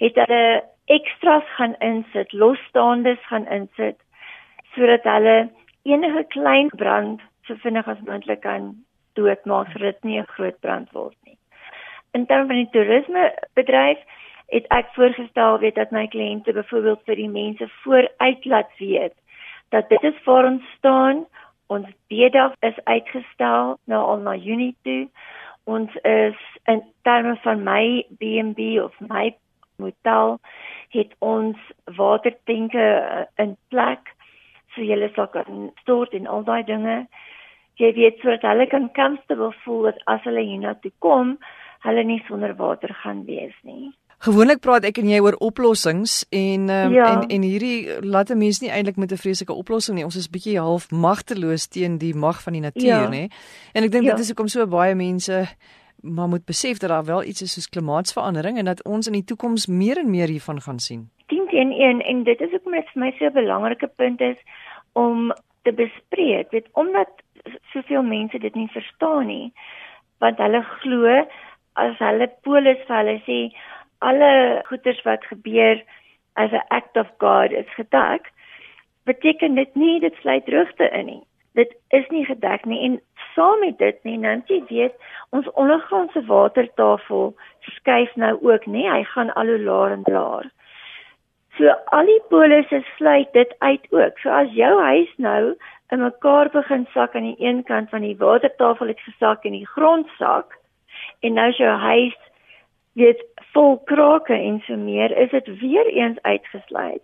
het 0.04 0.18
hulle 0.20 0.64
ekstras 0.92 1.46
gaan 1.58 1.76
insit, 1.80 2.34
losstaandes 2.34 3.22
gaan 3.30 3.48
insit 3.48 3.98
sodat 4.76 5.08
hulle 5.08 5.38
enige 5.88 6.26
klein 6.36 6.70
brand 6.82 7.24
so 7.48 7.56
vinnig 7.64 7.88
as 7.88 8.04
moontlik 8.10 8.42
kan 8.44 8.74
doodmaak 9.16 9.72
sodat 9.72 10.02
dit 10.02 10.10
nie 10.10 10.20
'n 10.20 10.34
groot 10.36 10.60
brand 10.60 10.92
word 10.92 11.18
nie. 11.26 11.38
In 12.14 12.26
terme 12.26 12.48
van 12.48 12.56
die 12.56 12.74
toerisme 12.76 13.34
bedryf 13.56 14.00
het 14.48 14.66
ek 14.70 14.88
voorgestel 14.96 15.60
weet 15.60 15.76
dat 15.76 15.92
my 15.92 16.08
kliënte 16.08 16.54
byvoorbeeld 16.54 17.02
vir 17.06 17.16
die 17.16 17.30
mense 17.30 17.68
vooruit 17.84 18.46
laat 18.46 18.72
weet 18.80 19.16
dat 19.70 19.90
dit 19.90 20.04
is 20.04 20.20
vir 20.26 20.46
ons 20.46 20.64
staan 20.78 21.26
Ons 21.68 21.88
bedag 22.08 22.54
is 22.62 22.78
uitgestel 22.84 23.78
nou 23.90 24.02
al 24.02 24.20
na 24.22 24.36
Junie 24.36 24.76
toe. 24.86 25.08
Ons 25.66 25.96
is 26.06 26.38
in 26.70 26.84
terme 27.02 27.34
van 27.42 27.64
my 27.66 28.06
B&B 28.20 28.76
of 28.84 28.94
my 29.00 29.32
motel 29.82 30.38
het 30.94 31.16
ons 31.20 31.58
watertenke 31.98 32.86
uh, 33.02 33.26
in 33.42 33.58
plek 33.74 34.14
so 34.76 34.86
julle 34.86 35.10
sal 35.16 35.28
kan 35.34 35.72
stort 35.82 36.14
en 36.14 36.28
al 36.28 36.46
daai 36.48 36.64
dinge. 36.68 36.98
Jy 37.82 37.92
weet 37.98 38.22
sodat 38.22 38.46
hulle 38.48 38.68
kan 38.72 38.92
comfortable 38.96 39.52
voel 39.64 39.90
as 39.92 40.24
hulle 40.28 40.44
hiernatoe 40.46 40.94
kom, 41.04 41.36
hulle 41.88 42.04
nie 42.08 42.22
sonder 42.28 42.56
water 42.60 42.94
gaan 43.02 43.26
wees 43.28 43.56
nie. 43.64 43.92
Gewoonlik 44.26 44.64
praat 44.66 44.86
ek 44.90 44.98
en 44.98 45.10
jy 45.12 45.20
oor 45.22 45.36
oplossings 45.44 46.24
en 46.34 46.70
um, 46.74 46.94
ja. 46.96 47.12
en 47.12 47.28
en 47.30 47.44
hierdie 47.46 48.02
laat 48.02 48.32
'n 48.34 48.42
mens 48.42 48.58
nie 48.62 48.72
eintlik 48.74 48.98
met 48.98 49.12
'n 49.12 49.22
vreeslike 49.22 49.54
oplossing 49.54 49.98
nie. 49.98 50.06
Ons 50.06 50.18
is 50.18 50.30
bietjie 50.30 50.58
half 50.58 50.90
magteloos 50.92 51.68
teen 51.68 51.98
die 51.98 52.16
mag 52.16 52.42
van 52.42 52.54
die 52.54 52.62
natuur, 52.62 53.06
ja. 53.06 53.10
nê. 53.10 53.30
En 53.74 53.84
ek 53.84 53.92
dink 53.92 54.06
ja. 54.06 54.12
dit 54.12 54.20
is 54.20 54.28
hoekom 54.34 54.48
so 54.48 54.66
baie 54.68 54.96
mense 54.96 55.48
maar 56.02 56.28
moet 56.28 56.46
besef 56.46 56.78
dat 56.78 56.90
daar 56.90 57.06
wel 57.06 57.24
iets 57.24 57.42
is 57.42 57.54
soos 57.54 57.70
klimaatsverandering 57.70 58.58
en 58.58 58.66
dat 58.66 58.84
ons 58.84 59.08
in 59.08 59.14
die 59.14 59.24
toekoms 59.24 59.68
meer 59.68 59.98
en 59.98 60.10
meer 60.10 60.28
hiervan 60.28 60.62
gaan 60.62 60.80
sien. 60.80 61.10
10 61.28 61.48
teen 61.48 61.72
1 61.72 62.02
en 62.02 62.24
dit 62.24 62.42
is 62.42 62.52
hoekom 62.52 62.72
dit 62.72 62.90
vir 62.94 63.02
my 63.02 63.12
so 63.18 63.26
'n 63.26 63.34
belangrike 63.34 63.88
punt 63.88 64.22
is 64.22 64.38
om 64.94 65.34
te 65.62 65.72
bespreek, 65.72 66.52
weet 66.52 66.68
omdat 66.74 67.10
soveel 67.74 68.04
mense 68.04 68.38
dit 68.38 68.56
nie 68.56 68.70
verstaan 68.74 69.28
nie. 69.28 69.54
Want 70.18 70.38
hulle 70.38 70.62
glo 70.82 71.26
as 71.74 71.98
hulle 71.98 72.28
polis 72.42 72.82
vir 72.88 72.98
hulle 72.98 73.22
sê 73.26 73.40
alle 74.10 74.62
goeders 74.70 75.02
wat 75.08 75.26
gebeur 75.32 75.82
as 76.34 76.52
'n 76.52 76.68
act 76.68 76.98
of 76.98 77.10
God 77.18 77.52
is 77.52 77.74
gedek, 77.80 78.32
beteken 79.06 79.56
dit 79.56 79.76
nie 79.76 80.00
dit 80.00 80.16
sluit 80.22 80.46
droogte 80.46 80.90
in 80.90 81.06
nie. 81.06 81.24
Dit 81.54 81.76
is 81.90 82.08
nie 82.10 82.26
gedek 82.26 82.66
nie 82.66 82.82
en 82.86 83.00
saam 83.36 83.60
met 83.60 83.78
dit 83.78 84.04
nie, 84.04 84.18
nou 84.18 84.42
jy 84.48 84.64
weet, 84.70 84.96
ons 85.30 85.52
ondergrondse 85.54 86.26
watertafel 86.26 87.34
skuif 87.60 88.16
nou 88.16 88.34
ook, 88.42 88.66
nê, 88.66 88.84
hy 88.90 89.04
gaan 89.04 89.34
al 89.34 89.52
hoe 89.54 89.60
laer 89.60 89.92
en 89.92 90.04
laer. 90.06 90.52
So 91.58 91.72
al 91.96 92.06
die 92.06 92.22
polisse 92.30 92.82
sluit 92.98 93.32
dit 93.34 93.56
uit 93.60 93.88
ook. 93.92 94.20
So 94.20 94.30
as 94.30 94.52
jou 94.52 94.74
huis 94.82 95.12
nou 95.18 95.56
in 95.94 96.02
mekaar 96.04 96.50
begin 96.52 96.88
sak 96.94 97.16
aan 97.16 97.30
die 97.30 97.40
een 97.40 97.64
kant 97.64 97.90
van 97.90 98.04
die 98.04 98.18
watertafel 98.20 98.92
het 98.92 99.00
gesak 99.08 99.46
en 99.46 99.56
die 99.56 99.68
grond 99.68 100.10
sak 100.20 100.58
en 101.24 101.38
nou 101.40 101.48
is 101.50 101.62
jou 101.62 101.72
huis 101.72 102.18
weet 102.96 103.22
vol 103.54 103.78
krake 103.92 104.34
en 104.34 104.62
so 104.68 104.78
meer 104.80 105.14
is 105.18 105.32
dit 105.32 105.52
weer 105.60 105.88
eens 105.92 106.22
uitgesluit. 106.22 107.04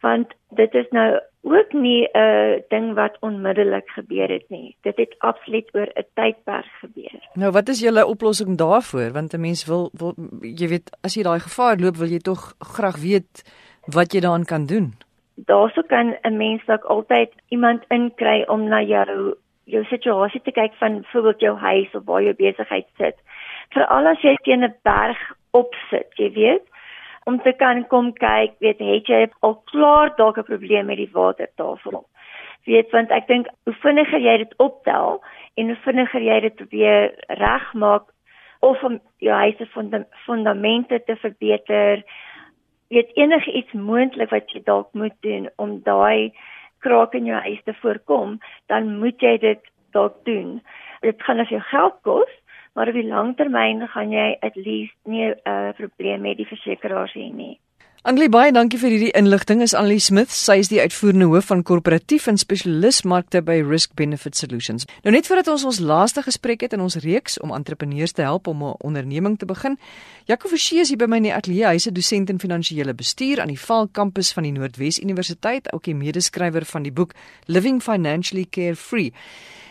Want 0.00 0.34
dit 0.54 0.74
is 0.74 0.86
nou 0.94 1.18
ook 1.42 1.72
nie 1.72 2.08
'n 2.12 2.18
uh, 2.18 2.60
ding 2.68 2.94
wat 2.94 3.16
onmiddellik 3.20 3.88
gebeur 3.88 4.28
het 4.28 4.44
nie. 4.48 4.76
Dit 4.82 4.96
het 4.96 5.14
absoluut 5.18 5.74
oor 5.74 5.90
'n 5.94 6.06
tydperk 6.14 6.70
gebeur. 6.80 7.18
Nou 7.34 7.50
wat 7.52 7.68
is 7.68 7.80
julle 7.80 8.06
oplossing 8.06 8.56
daarvoor? 8.56 9.12
Want 9.12 9.32
'n 9.32 9.40
mens 9.40 9.66
wil, 9.66 9.90
wil 9.92 10.14
jy 10.40 10.68
weet 10.68 10.90
as 11.02 11.14
jy 11.14 11.22
daai 11.22 11.40
gevaar 11.40 11.76
loop 11.78 11.96
wil 11.96 12.08
jy 12.08 12.18
tog 12.18 12.54
graag 12.58 12.96
weet 12.96 13.42
wat 13.86 14.12
jy 14.12 14.20
daaraan 14.20 14.44
kan 14.44 14.66
doen. 14.66 14.92
Daarso 15.34 15.82
kan 15.82 16.16
'n 16.22 16.36
mens 16.36 16.64
dalk 16.64 16.84
altyd 16.84 17.30
iemand 17.48 17.84
inkry 17.88 18.44
om 18.46 18.68
na 18.68 18.82
jou 18.82 19.34
jou 19.64 19.84
situasie 19.84 20.40
te 20.40 20.52
kyk 20.52 20.74
van 20.74 21.00
byvoorbeeld 21.00 21.40
jou 21.40 21.56
huis 21.56 21.94
of 21.94 22.04
waar 22.04 22.22
jou 22.22 22.34
besigheid 22.34 22.86
sit. 22.96 23.16
Veral 23.74 24.06
as 24.12 24.22
jy 24.24 24.36
teen 24.44 24.64
'n 24.64 24.74
berg 24.84 25.18
opsit, 25.52 26.08
jy 26.16 26.30
weet, 26.34 26.64
om 27.26 27.40
te 27.44 27.52
kan 27.52 27.84
kom 27.92 28.12
kyk, 28.12 28.54
weet 28.64 28.78
het 28.80 29.08
jy 29.08 29.26
al 29.40 29.56
klaar 29.70 30.14
dalk 30.16 30.38
'n 30.38 30.50
probleem 30.50 30.86
met 30.86 30.96
die 30.96 31.12
watertafel. 31.12 32.06
Weet 32.64 32.90
want 32.92 33.10
ek 33.10 33.26
dink 33.28 33.46
hoe 33.64 33.74
vinniger 33.82 34.20
jy 34.20 34.36
dit 34.38 34.54
optel 34.58 35.20
en 35.56 35.66
hoe 35.66 35.76
vinniger 35.84 36.22
jy 36.22 36.40
dit 36.40 36.56
probeer 36.56 37.12
regmaak 37.28 38.04
of 38.60 38.82
om 38.82 39.00
jou 39.18 39.34
huis 39.34 39.56
se 39.56 39.66
fondamente 40.26 41.00
te 41.06 41.16
verbeter, 41.16 42.02
weet 42.88 43.10
enige 43.16 43.52
iets 43.52 43.72
moontlik 43.72 44.30
wat 44.30 44.50
jy 44.50 44.62
dalk 44.64 44.88
moet 44.92 45.14
doen 45.20 45.48
om 45.56 45.80
daai 45.82 46.32
kraak 46.80 47.14
in 47.14 47.26
jou 47.26 47.40
huis 47.40 47.62
te 47.64 47.74
voorkom, 47.82 48.38
dan 48.66 48.98
moet 48.98 49.20
jy 49.20 49.38
dit 49.38 49.62
dalk 49.92 50.24
doen. 50.24 50.60
Dit 51.00 51.22
gaan 51.22 51.40
as 51.40 51.48
jou 51.48 51.60
geld 51.60 51.96
kos, 52.02 52.30
maar 52.78 52.88
op 52.88 52.94
die 52.94 53.08
lang 53.10 53.32
termyn 53.36 53.88
gaan 53.90 54.12
jy 54.14 54.36
at 54.40 54.54
least 54.54 54.94
nie 55.02 55.24
'n 55.26 55.34
uh, 55.44 55.70
probleem 55.74 56.20
met 56.20 56.36
die 56.36 56.46
versekeraars 56.46 57.12
hê 57.12 57.26
nie. 57.34 57.58
Annelie 58.02 58.28
baie 58.28 58.52
dankie 58.52 58.78
vir 58.78 58.90
hierdie 58.90 59.16
inligting. 59.18 59.62
Is 59.62 59.74
Annelie 59.74 59.98
Smith, 59.98 60.30
sy 60.30 60.54
is 60.62 60.68
die 60.68 60.80
uitvoerende 60.80 61.26
hoof 61.26 61.46
van 61.50 61.62
korporatief 61.62 62.26
en 62.26 62.38
spesialismarkte 62.38 63.42
by 63.42 63.56
Risk 63.66 63.94
Benefit 63.94 64.36
Solutions. 64.36 64.86
Nou 65.02 65.12
net 65.12 65.26
voordat 65.26 65.48
ons 65.48 65.64
ons 65.64 65.80
laaste 65.80 66.22
gesprek 66.22 66.60
het 66.60 66.72
in 66.72 66.80
ons 66.80 66.96
reeks 66.96 67.40
om 67.40 67.50
entrepreneurs 67.50 68.12
te 68.12 68.22
help 68.22 68.46
om 68.46 68.62
'n 68.62 68.74
onderneming 68.78 69.38
te 69.38 69.46
begin, 69.46 69.78
Jaco 70.24 70.48
Forsie 70.48 70.80
is 70.80 70.88
hier 70.88 70.98
by 70.98 71.06
my 71.06 71.16
in 71.16 71.22
die 71.22 71.34
ateljee. 71.34 71.66
Hy's 71.66 71.86
'n 71.88 71.94
dosent 71.94 72.30
in 72.30 72.38
finansiële 72.38 72.94
bestuur 72.94 73.40
aan 73.40 73.48
die 73.48 73.60
Vaal 73.60 73.88
kampus 73.88 74.32
van 74.32 74.42
die 74.42 74.52
Noordwes 74.52 75.00
Universiteit, 75.00 75.72
ook 75.72 75.84
die 75.84 75.94
medeskrywer 75.94 76.64
van 76.64 76.82
die 76.82 76.92
boek 76.92 77.12
Living 77.46 77.82
Financially 77.82 78.46
Carefree. 78.50 79.12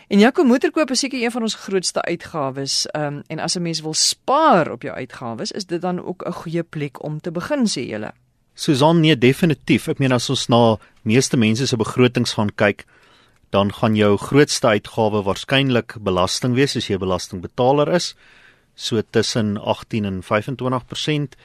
En 0.08 0.18
Jaco 0.18 0.40
motorkoop 0.44 0.90
is 0.90 1.02
seker 1.04 1.20
een 1.20 1.30
van 1.30 1.44
ons 1.44 1.54
grootste 1.54 2.00
uitgawes. 2.02 2.86
Ehm 2.86 3.18
um, 3.18 3.22
en 3.26 3.38
as 3.38 3.56
'n 3.56 3.62
mens 3.62 3.80
wil 3.80 3.94
spaar 3.94 4.70
op 4.70 4.82
jou 4.82 4.94
uitgawes, 4.94 5.52
is 5.52 5.66
dit 5.66 5.80
dan 5.80 6.04
ook 6.04 6.24
'n 6.26 6.32
goeie 6.32 6.62
plek 6.62 7.02
om 7.02 7.20
te 7.20 7.30
begin, 7.30 7.66
sê 7.66 7.88
julle. 7.88 8.12
Susan, 8.54 9.00
nee, 9.00 9.18
definitief. 9.18 9.88
Ek 9.88 9.98
meen 9.98 10.12
as 10.12 10.30
ons 10.30 10.46
na 10.48 10.78
meeste 11.02 11.36
mense 11.36 11.66
se 11.66 11.76
begrotings 11.76 12.32
gaan 12.32 12.54
kyk, 12.54 12.84
dan 13.50 13.72
gaan 13.72 13.94
jou 13.94 14.16
grootste 14.16 14.66
uitgawe 14.66 15.22
waarskynlik 15.22 15.96
belasting 16.00 16.54
wees 16.54 16.76
as 16.76 16.86
jy 16.86 16.94
'n 16.94 16.98
belastingbetaler 16.98 17.88
is, 17.88 18.14
so 18.74 19.02
tussen 19.10 19.56
18 19.56 20.04
en 20.04 20.22
25% 20.22 21.36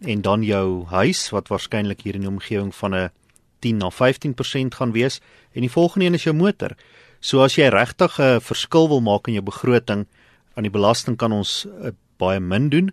en 0.00 0.22
dan 0.22 0.42
jou 0.42 0.84
huis 0.84 1.30
wat 1.30 1.48
waarskynlik 1.48 2.00
hier 2.00 2.14
in 2.14 2.20
die 2.20 2.30
omgewing 2.30 2.74
van 2.74 2.94
'n 2.94 3.10
10 3.58 3.76
na 3.76 3.90
15% 3.90 4.74
gaan 4.74 4.92
wees 4.92 5.20
en 5.52 5.60
die 5.60 5.70
volgende 5.70 6.06
een 6.06 6.14
is 6.14 6.24
jou 6.24 6.36
motor. 6.36 6.76
So 7.24 7.40
as 7.40 7.56
jy 7.56 7.70
regtig 7.72 8.18
'n 8.20 8.40
verskil 8.44 8.88
wil 8.88 9.00
maak 9.00 9.28
in 9.28 9.34
jou 9.40 9.44
begroting, 9.44 10.04
aan 10.56 10.66
die 10.68 10.70
belasting 10.70 11.16
kan 11.16 11.32
ons 11.32 11.64
uh, 11.64 11.90
baie 12.20 12.40
min 12.40 12.68
doen. 12.68 12.92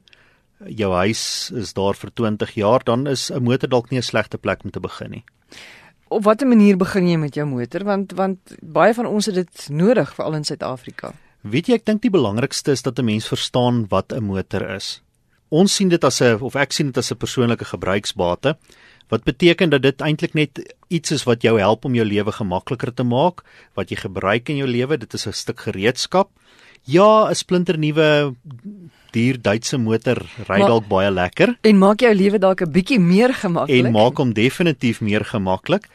Jou 0.65 0.93
huis 0.93 1.51
is 1.51 1.73
daar 1.73 1.93
vir 1.93 2.11
20 2.15 2.55
jaar, 2.55 2.79
dan 2.83 3.07
is 3.07 3.29
'n 3.29 3.43
motor 3.43 3.67
dalk 3.67 3.91
nie 3.91 3.99
'n 3.99 4.07
slegte 4.07 4.37
plek 4.37 4.63
om 4.63 4.71
te 4.71 4.79
begin 4.79 5.11
nie. 5.11 5.23
Op 6.07 6.23
watter 6.23 6.47
manier 6.47 6.77
begin 6.77 7.07
jy 7.07 7.17
met 7.17 7.35
jou 7.35 7.45
motor 7.45 7.83
want 7.83 8.13
want 8.13 8.39
baie 8.61 8.93
van 8.93 9.05
ons 9.05 9.25
het 9.25 9.35
dit 9.35 9.69
nodig 9.69 10.15
veral 10.15 10.33
in 10.33 10.43
Suid-Afrika. 10.43 11.13
Weet 11.41 11.67
jy 11.67 11.73
ek 11.73 11.85
dink 11.85 12.01
die 12.01 12.11
belangrikste 12.11 12.71
is 12.71 12.81
dat 12.81 12.99
'n 12.99 13.05
mens 13.05 13.27
verstaan 13.27 13.87
wat 13.89 14.13
'n 14.13 14.23
motor 14.23 14.75
is. 14.75 15.01
Ons 15.49 15.75
sien 15.75 15.89
dit 15.89 16.03
as 16.03 16.21
'n 16.21 16.39
of 16.39 16.55
ek 16.55 16.71
sien 16.71 16.85
dit 16.85 16.97
as 16.97 17.11
'n 17.11 17.17
persoonlike 17.17 17.65
gebruiksbate. 17.65 18.57
Wat 19.11 19.25
beteken 19.27 19.69
dat 19.73 19.83
dit 19.83 20.01
eintlik 20.01 20.33
net 20.33 20.61
iets 20.87 21.11
is 21.11 21.25
wat 21.27 21.43
jou 21.43 21.57
help 21.59 21.85
om 21.85 21.95
jou 21.95 22.05
lewe 22.07 22.31
gemakliker 22.31 22.93
te 22.95 23.03
maak, 23.03 23.43
wat 23.75 23.91
jy 23.91 23.99
gebruik 23.99 24.49
in 24.49 24.61
jou 24.61 24.69
lewe, 24.69 24.97
dit 24.97 25.13
is 25.13 25.27
'n 25.27 25.33
stuk 25.33 25.59
gereedskap. 25.67 26.29
Ja, 26.83 27.29
'n 27.29 27.35
splinter 27.35 27.77
nuwe 27.77 28.35
duur 29.11 29.41
Duitse 29.41 29.77
motor 29.77 30.17
ry 30.47 30.59
dalk 30.59 30.87
baie 30.87 31.11
lekker 31.11 31.57
en 31.61 31.77
maak 31.77 31.99
jou 31.99 32.13
lewe 32.15 32.39
dalk 32.39 32.61
'n 32.61 32.71
bietjie 32.71 32.99
meer 32.99 33.33
gemaklik. 33.33 33.85
En 33.85 33.91
maak 33.91 34.17
hom 34.17 34.33
definitief 34.33 35.01
meer 35.01 35.25
gemaklik. 35.25 35.87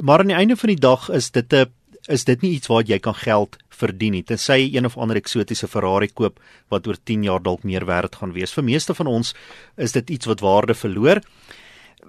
Maar 0.00 0.18
aan 0.18 0.26
die 0.26 0.36
einde 0.36 0.56
van 0.56 0.68
die 0.68 0.80
dag 0.80 1.08
is 1.10 1.30
dit 1.30 1.52
'n 1.52 1.70
is 2.08 2.24
dit 2.24 2.42
nie 2.42 2.52
iets 2.52 2.66
waar 2.66 2.82
jy 2.82 2.98
kan 2.98 3.14
geld 3.14 3.56
verdien 3.68 4.12
nie. 4.12 4.22
Tensy 4.22 4.52
jy 4.52 4.76
een 4.76 4.86
of 4.86 4.96
ander 4.96 5.16
eksotiese 5.16 5.68
Ferrari 5.68 6.08
koop 6.08 6.40
wat 6.68 6.86
oor 6.86 6.96
10 7.02 7.22
jaar 7.22 7.42
dalk 7.42 7.64
meer 7.64 7.84
werd 7.84 8.16
gaan 8.16 8.32
wees. 8.32 8.52
Vir 8.52 8.64
meeste 8.64 8.94
van 8.94 9.06
ons 9.06 9.34
is 9.76 9.92
dit 9.92 10.10
iets 10.10 10.26
wat 10.26 10.40
waarde 10.40 10.74
verloor. 10.74 11.20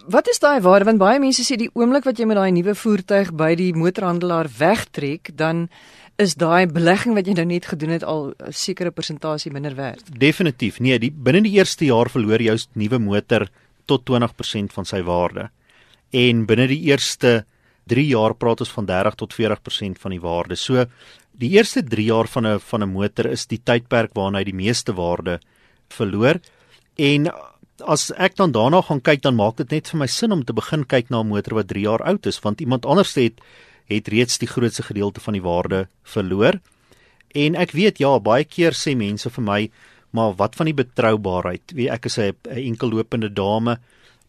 Wat 0.06 0.28
is 0.28 0.40
daai 0.40 0.62
waarde 0.62 0.86
want 0.86 1.00
baie 1.00 1.20
mense 1.20 1.44
sê 1.44 1.58
die 1.58 1.70
oomblik 1.74 2.06
wat 2.06 2.20
jy 2.20 2.26
met 2.26 2.38
daai 2.38 2.52
nuwe 2.52 2.76
voertuig 2.76 3.34
by 3.34 3.56
die 3.56 3.74
motorhandelaar 3.74 4.48
wegtrek, 4.58 5.32
dan 5.36 5.68
is 6.18 6.36
daai 6.36 6.66
belegging 6.68 7.14
wat 7.14 7.28
jy 7.28 7.34
nou 7.38 7.46
net 7.46 7.66
gedoen 7.66 7.90
het 7.90 8.04
al 8.04 8.34
'n 8.34 8.52
sekere 8.52 8.92
persentasie 8.92 9.52
minder 9.52 9.76
werd. 9.76 10.04
Definitief. 10.20 10.80
Nee, 10.80 11.00
die 11.00 11.12
binne 11.12 11.42
die 11.42 11.58
eerste 11.58 11.86
jaar 11.86 12.10
verloor 12.10 12.42
jou 12.42 12.58
nuwe 12.74 13.00
motor 13.00 13.48
tot 13.86 14.06
20% 14.06 14.74
van 14.74 14.86
sy 14.86 15.02
waarde. 15.02 15.50
En 16.12 16.46
binne 16.46 16.68
die 16.68 16.82
eerste 16.90 17.46
3 17.88 18.08
jaar 18.08 18.36
praat 18.36 18.62
ons 18.62 18.72
van 18.72 18.86
30 18.86 19.16
tot 19.16 19.34
40% 19.34 20.00
van 20.00 20.12
die 20.12 20.22
waarde. 20.22 20.56
So 20.56 20.86
die 21.32 21.50
eerste 21.50 21.84
3 21.84 22.06
jaar 22.06 22.28
van 22.28 22.48
'n 22.48 22.60
van 22.60 22.84
'n 22.84 22.92
motor 22.92 23.26
is 23.26 23.46
die 23.46 23.62
tydperk 23.64 24.14
waarna 24.14 24.40
hy 24.40 24.44
die 24.44 24.54
meeste 24.66 24.94
waarde 24.94 25.40
verloor. 25.90 26.40
En 26.96 27.32
as 27.86 28.12
ek 28.18 28.36
dan 28.36 28.52
daarna 28.52 28.82
gaan 28.82 29.02
kyk 29.02 29.22
dan 29.22 29.36
maak 29.36 29.58
dit 29.58 29.72
net 29.72 29.88
vir 29.92 30.00
my 30.00 30.08
sin 30.08 30.32
om 30.32 30.44
te 30.44 30.54
begin 30.54 30.84
kyk 30.84 31.10
na 31.10 31.22
'n 31.22 31.28
motor 31.28 31.54
wat 31.56 31.68
3 31.68 31.82
jaar 31.82 32.02
oud 32.02 32.26
is 32.26 32.40
want 32.40 32.62
iemand 32.62 32.86
anders 32.86 33.16
het 33.16 33.42
het 33.88 34.08
reeds 34.08 34.38
die 34.38 34.48
grootste 34.48 34.84
gedeelte 34.84 35.20
van 35.20 35.34
die 35.34 35.42
waarde 35.42 35.88
verloor. 36.04 36.60
En 37.36 37.56
ek 37.56 37.72
weet 37.72 38.00
ja, 38.00 38.20
baie 38.20 38.44
keer 38.44 38.76
sê 38.76 38.96
mense 38.96 39.30
vir 39.30 39.44
my, 39.44 39.70
maar 40.12 40.36
wat 40.36 40.56
van 40.56 40.66
die 40.66 40.76
betroubaarheid? 40.76 41.74
Wie 41.74 41.90
ek 41.90 42.06
is 42.06 42.18
'n 42.18 42.36
enkellopende 42.44 43.30
dame, 43.30 43.80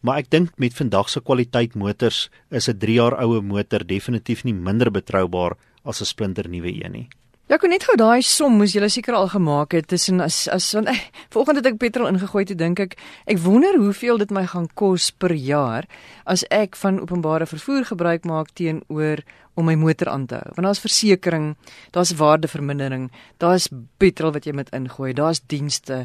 maar 0.01 0.19
ek 0.19 0.29
dink 0.29 0.49
met 0.57 0.73
vandag 0.73 1.09
se 1.09 1.19
kwaliteit 1.19 1.75
motors 1.75 2.29
is 2.51 2.69
'n 2.69 2.79
3 2.79 2.93
jaar 2.93 3.15
oue 3.19 3.41
motor 3.41 3.83
definitief 3.83 4.43
nie 4.43 4.53
minder 4.53 4.91
betroubaar 4.91 5.57
as 5.83 6.01
'n 6.01 6.05
splinter 6.05 6.49
nuwe 6.49 6.83
een 6.83 6.91
nie. 6.91 7.09
Ja, 7.49 7.57
kon 7.57 7.71
net 7.73 7.81
gou 7.87 7.95
daai 7.97 8.21
som 8.21 8.59
moes 8.61 8.75
jy 8.75 8.87
seker 8.93 9.15
al 9.17 9.31
gemaak 9.31 9.71
het 9.73 9.87
tussen 9.89 10.21
as 10.21 10.43
as 10.53 10.67
want 10.77 10.91
eh, 10.91 10.99
vanoggend 11.33 11.57
het 11.57 11.69
ek 11.71 11.79
petrol 11.81 12.05
ingegooi 12.05 12.43
te 12.45 12.53
dink 12.53 12.77
ek 12.83 12.93
ek 13.25 13.39
wonder 13.41 13.73
hoeveel 13.81 14.21
dit 14.21 14.29
my 14.29 14.43
gaan 14.51 14.67
kos 14.77 15.07
per 15.09 15.33
jaar 15.33 15.87
as 16.29 16.43
ek 16.53 16.77
van 16.77 16.99
openbare 17.01 17.47
vervoer 17.49 17.87
gebruik 17.89 18.27
maak 18.29 18.53
teenoor 18.53 19.23
om 19.57 19.65
my 19.65 19.73
motor 19.73 20.11
aan 20.13 20.27
te 20.29 20.37
hou. 20.37 20.53
Want 20.59 20.69
daar's 20.69 20.83
versekerings, 20.83 21.73
daar's 21.97 22.13
waardevermindering, 22.21 23.09
daar's 23.41 23.65
petrol 23.97 24.35
wat 24.37 24.45
jy 24.45 24.53
moet 24.53 24.69
ingooi, 24.69 25.15
daar's 25.17 25.41
dienste. 25.41 26.03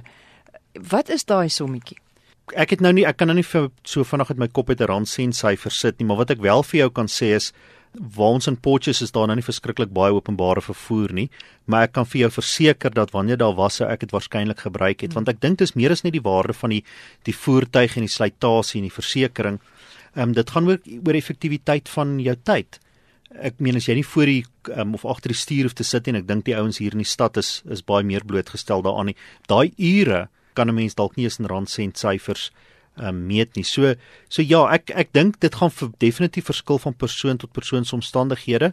Wat 0.81 1.13
is 1.13 1.29
daai 1.29 1.53
sommetjie? 1.53 2.01
Ek 2.57 2.73
het 2.73 2.81
nou 2.81 2.95
nie 2.97 3.05
ek 3.05 3.21
kan 3.21 3.29
nou 3.29 3.37
nie 3.37 3.45
vir 3.45 3.69
so 3.85 4.09
vinnig 4.09 4.33
met 4.33 4.47
my 4.47 4.49
kop 4.49 4.73
uit 4.73 4.81
'n 4.81 4.89
rand 4.89 5.09
sent 5.09 5.37
syfer 5.37 5.71
sit 5.71 6.01
nie, 6.01 6.09
maar 6.09 6.25
wat 6.25 6.31
ek 6.31 6.41
wel 6.41 6.63
vir 6.63 6.79
jou 6.79 6.91
kan 6.91 7.07
sê 7.07 7.37
is 7.37 7.53
waar 7.95 8.37
ons 8.37 8.47
in 8.51 8.57
Potchefstroom 8.57 9.07
is 9.07 9.13
daar 9.15 9.29
nou 9.31 9.37
nie 9.39 9.47
verskriklik 9.47 9.93
baie 9.95 10.15
openbare 10.15 10.63
vervoer 10.65 11.13
nie, 11.15 11.29
maar 11.71 11.87
ek 11.89 11.95
kan 11.97 12.07
vir 12.09 12.25
jou 12.25 12.31
verseker 12.37 12.95
dat 12.95 13.13
wanneer 13.15 13.39
daar 13.41 13.55
was, 13.59 13.81
ek 13.81 14.07
dit 14.07 14.15
waarskynlik 14.15 14.65
gebruik 14.67 15.05
het, 15.07 15.15
want 15.15 15.31
ek 15.31 15.41
dink 15.43 15.59
dit 15.61 15.69
is 15.69 15.77
meer 15.79 15.95
as 15.95 16.05
net 16.05 16.15
die 16.17 16.25
waarde 16.25 16.57
van 16.57 16.75
die 16.75 16.83
die 17.29 17.35
voertuig 17.35 17.97
en 17.97 18.07
die 18.07 18.13
slytasie 18.13 18.81
en 18.81 18.89
die 18.89 18.95
versekerings. 18.95 19.63
Ehm 20.15 20.29
um, 20.29 20.35
dit 20.35 20.51
gaan 20.51 20.69
ook 20.71 20.87
oor 21.07 21.15
effektiwiteit 21.19 21.89
van 21.91 22.19
jou 22.23 22.37
tyd. 22.47 22.79
Ek 23.35 23.59
meen 23.59 23.77
as 23.77 23.89
jy 23.89 23.97
nie 23.99 24.07
voor 24.07 24.31
die 24.31 24.45
um, 24.77 24.95
of 24.95 25.05
agter 25.05 25.33
die 25.35 25.39
stuur 25.39 25.67
hoef 25.67 25.75
te 25.75 25.87
sit 25.87 26.07
en 26.09 26.21
ek 26.21 26.29
dink 26.29 26.45
die 26.47 26.55
ouens 26.55 26.79
hier 26.79 26.95
in 26.95 27.03
die 27.03 27.09
stad 27.09 27.37
is 27.37 27.63
is 27.67 27.83
baie 27.83 28.07
meer 28.07 28.23
blootgestel 28.27 28.83
daaraan 28.83 29.11
nie. 29.11 29.19
Daai 29.51 29.73
ure 29.79 30.29
kan 30.55 30.69
'n 30.71 30.75
mens 30.75 30.95
dalk 30.95 31.17
nie 31.17 31.25
eens 31.25 31.39
in 31.39 31.51
rand 31.51 31.71
sent 31.71 31.99
syfers 31.99 32.51
um, 32.97 33.27
meet 33.27 33.57
nie. 33.57 33.65
So 33.65 33.95
so 34.29 34.43
ja, 34.43 34.65
ek 34.75 34.91
ek 34.95 35.13
dink 35.13 35.41
dit 35.41 35.55
gaan 35.55 35.71
vir 35.71 35.91
definitief 36.03 36.51
verskil 36.51 36.79
van 36.79 36.95
persoon 36.95 37.41
tot 37.41 37.53
persoon 37.53 37.85
se 37.85 37.97
omstandighede, 37.97 38.73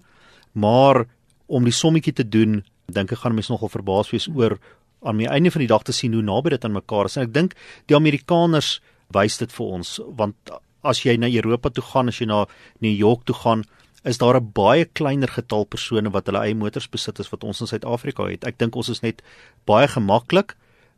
maar 0.54 1.06
om 1.48 1.68
die 1.68 1.75
sommetjie 1.75 2.13
te 2.13 2.28
doen, 2.28 2.62
dink 2.88 3.12
ek 3.12 3.24
gaan 3.24 3.36
mense 3.36 3.51
nogal 3.51 3.72
verbaas 3.72 4.12
wees 4.12 4.30
oor 4.32 4.58
aan 5.01 5.18
die 5.18 5.30
einde 5.30 5.51
van 5.51 5.63
die 5.63 5.72
dag 5.72 5.84
te 5.84 5.96
sien 5.96 6.13
hoe 6.13 6.24
naby 6.24 6.54
dit 6.54 6.66
aan 6.66 6.78
mekaar 6.78 7.10
is. 7.10 7.18
En 7.18 7.28
ek 7.28 7.34
dink 7.34 7.56
die 7.90 7.98
Amerikaners 7.98 8.80
wys 9.12 9.40
dit 9.42 9.51
vir 9.51 9.78
ons 9.78 10.00
want 10.18 10.54
as 10.88 11.04
jy 11.06 11.18
na 11.20 11.30
Europa 11.30 11.70
toe 11.70 11.84
gaan, 11.86 12.10
as 12.10 12.20
jy 12.22 12.28
na 12.30 12.46
New 12.82 12.94
York 12.94 13.25
toe 13.30 13.36
gaan, 13.38 13.66
is 14.04 14.18
daar 14.18 14.38
'n 14.38 14.51
baie 14.54 14.86
kleiner 14.86 15.30
getal 15.30 15.66
persone 15.66 16.10
wat 16.10 16.25
hulle 16.25 16.42
eie 16.42 16.56
motors 16.56 16.90
besit 16.90 17.20
as 17.20 17.30
wat 17.30 17.44
ons 17.44 17.62
in 17.62 17.68
Suid-Afrika 17.68 18.25
het. 18.25 18.44
Ek 18.44 18.58
dink 18.58 18.75
ons 18.75 18.90
is 18.90 19.01
net 19.01 19.22
baie 19.66 19.88
gemaklik 19.88 20.56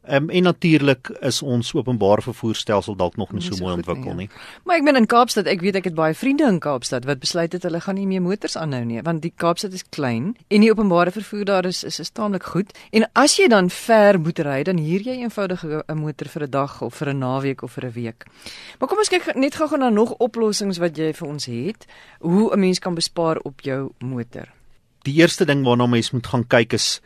Um, 0.09 0.29
en 0.29 0.43
natuurlik 0.43 1.07
is 1.23 1.41
ons 1.41 1.69
openbare 1.73 2.21
vervoerstelsel 2.21 2.95
dalk 2.99 3.15
nog 3.15 3.31
nie 3.31 3.41
so, 3.41 3.55
so 3.55 3.63
mooi 3.63 3.77
ontwikkel 3.77 4.17
nie. 4.17 4.27
Ja. 4.27 4.35
nie. 4.35 4.63
Maar 4.67 4.81
ek 4.81 4.83
meen 4.83 4.99
in 4.99 5.05
Kaapstad, 5.07 5.47
ek 5.47 5.61
weet 5.63 5.77
ek 5.79 5.85
het 5.87 5.95
baie 5.95 6.15
vriende 6.17 6.43
in 6.51 6.57
Kaapstad 6.59 7.05
wat 7.07 7.21
besluit 7.23 7.55
het 7.55 7.63
hulle 7.63 7.79
gaan 7.79 7.95
nie 7.95 8.07
meer 8.09 8.21
motors 8.21 8.57
aanhou 8.59 8.81
nie, 8.83 8.99
want 9.07 9.23
die 9.23 9.31
Kaapstad 9.31 9.71
is 9.71 9.85
klein 9.95 10.33
en 10.51 10.65
die 10.65 10.71
openbare 10.73 11.13
vervoer 11.15 11.45
daar 11.47 11.69
is 11.69 11.85
is, 11.87 12.01
is 12.03 12.11
taamlik 12.11 12.43
goed. 12.51 12.73
En 12.91 13.07
as 13.15 13.37
jy 13.39 13.47
dan 13.47 13.69
ver 13.71 14.19
moet 14.19 14.43
ry, 14.43 14.57
dan 14.67 14.81
huur 14.83 15.07
jy 15.07 15.15
eenvoudig 15.23 15.63
'n 15.63 15.97
motor 16.01 16.27
vir 16.27 16.43
'n 16.43 16.51
dag 16.51 16.81
of 16.81 16.99
vir 16.99 17.09
'n 17.13 17.19
naweek 17.19 17.63
of 17.63 17.71
vir 17.71 17.85
'n 17.85 17.93
week. 17.95 18.27
Maar 18.79 18.89
kom 18.89 18.97
ons 18.97 19.09
kyk 19.09 19.35
net 19.35 19.55
gou-gou 19.55 19.79
na 19.79 19.89
nog 19.89 20.11
oplossings 20.19 20.77
wat 20.83 20.97
jy 20.97 21.13
vir 21.13 21.27
ons 21.27 21.45
het, 21.45 21.87
hoe 22.19 22.51
'n 22.51 22.59
mens 22.59 22.79
kan 22.79 22.95
bespaar 22.95 23.39
op 23.43 23.61
jou 23.61 23.93
motor. 23.99 24.51
Die 25.03 25.15
eerste 25.15 25.45
ding 25.45 25.63
waarna 25.63 25.87
mens 25.87 26.11
moet 26.11 26.27
gaan 26.27 26.47
kyk 26.47 26.73
is 26.73 27.01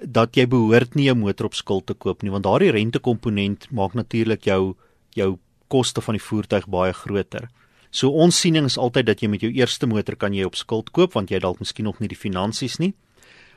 dat 0.00 0.36
jy 0.36 0.46
behoort 0.46 0.94
nie 0.94 1.10
'n 1.10 1.18
motor 1.18 1.46
op 1.46 1.54
skuld 1.54 1.86
te 1.86 1.94
koop 1.94 2.22
nie 2.22 2.30
want 2.30 2.44
daardie 2.44 2.70
rentekomponent 2.70 3.70
maak 3.70 3.94
natuurlik 3.94 4.44
jou 4.44 4.76
jou 5.14 5.38
koste 5.68 6.00
van 6.00 6.14
die 6.14 6.22
voertuig 6.22 6.66
baie 6.66 6.92
groter. 6.92 7.48
So 7.90 8.10
ons 8.10 8.40
siening 8.40 8.64
is 8.64 8.78
altyd 8.78 9.06
dat 9.06 9.20
jy 9.22 9.28
met 9.28 9.40
jou 9.40 9.50
eerste 9.52 9.86
motor 9.86 10.16
kan 10.16 10.34
jy 10.34 10.44
op 10.44 10.56
skuld 10.56 10.92
koop 10.92 11.12
want 11.12 11.30
jy 11.30 11.38
dalk 11.38 11.58
miskien 11.58 11.84
nog 11.84 12.00
nie 12.00 12.08
die 12.08 12.18
finansies 12.18 12.78
nie. 12.78 12.94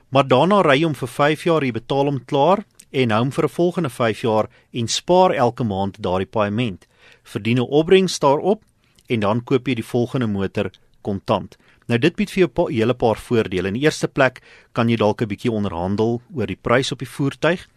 Maar 0.10 0.28
daarna 0.28 0.62
ry 0.62 0.84
hom 0.84 0.94
vir 0.94 1.08
5 1.08 1.44
jaar, 1.46 1.64
jy 1.64 1.72
betaal 1.72 2.06
hom 2.06 2.20
klaar 2.26 2.66
en 2.92 3.12
hou 3.12 3.20
hom 3.20 3.32
vir 3.32 3.46
'n 3.46 3.50
volgende 3.50 3.90
5 3.90 4.22
jaar 4.22 4.50
en 4.74 4.88
spaar 4.88 5.34
elke 5.34 5.64
maand 5.64 6.02
daardie 6.02 6.30
paaiement. 6.30 6.86
Verdien 7.24 7.58
'n 7.58 7.70
opbrengs 7.70 8.20
daarop 8.20 8.64
en 9.08 9.20
dan 9.20 9.44
koop 9.44 9.68
jy 9.68 9.76
die 9.76 9.92
volgende 9.92 10.28
motor 10.28 10.72
kontant. 11.02 11.58
Nou 11.94 12.00
dit 12.02 12.16
bied 12.18 12.32
vir 12.34 12.40
jou 12.42 12.50
'n 12.50 12.54
pa, 12.58 12.64
hele 12.74 12.94
paar 12.98 13.20
voordele. 13.22 13.68
In 13.68 13.78
die 13.78 13.86
eerste 13.86 14.08
plek 14.08 14.42
kan 14.74 14.90
jy 14.90 14.98
dalk 14.98 15.22
'n 15.22 15.28
bietjie 15.30 15.52
onderhandel 15.52 16.22
oor 16.34 16.48
die 16.48 16.58
prys 16.58 16.92
op 16.92 17.00
die 17.00 17.08
voertuig. 17.08 17.68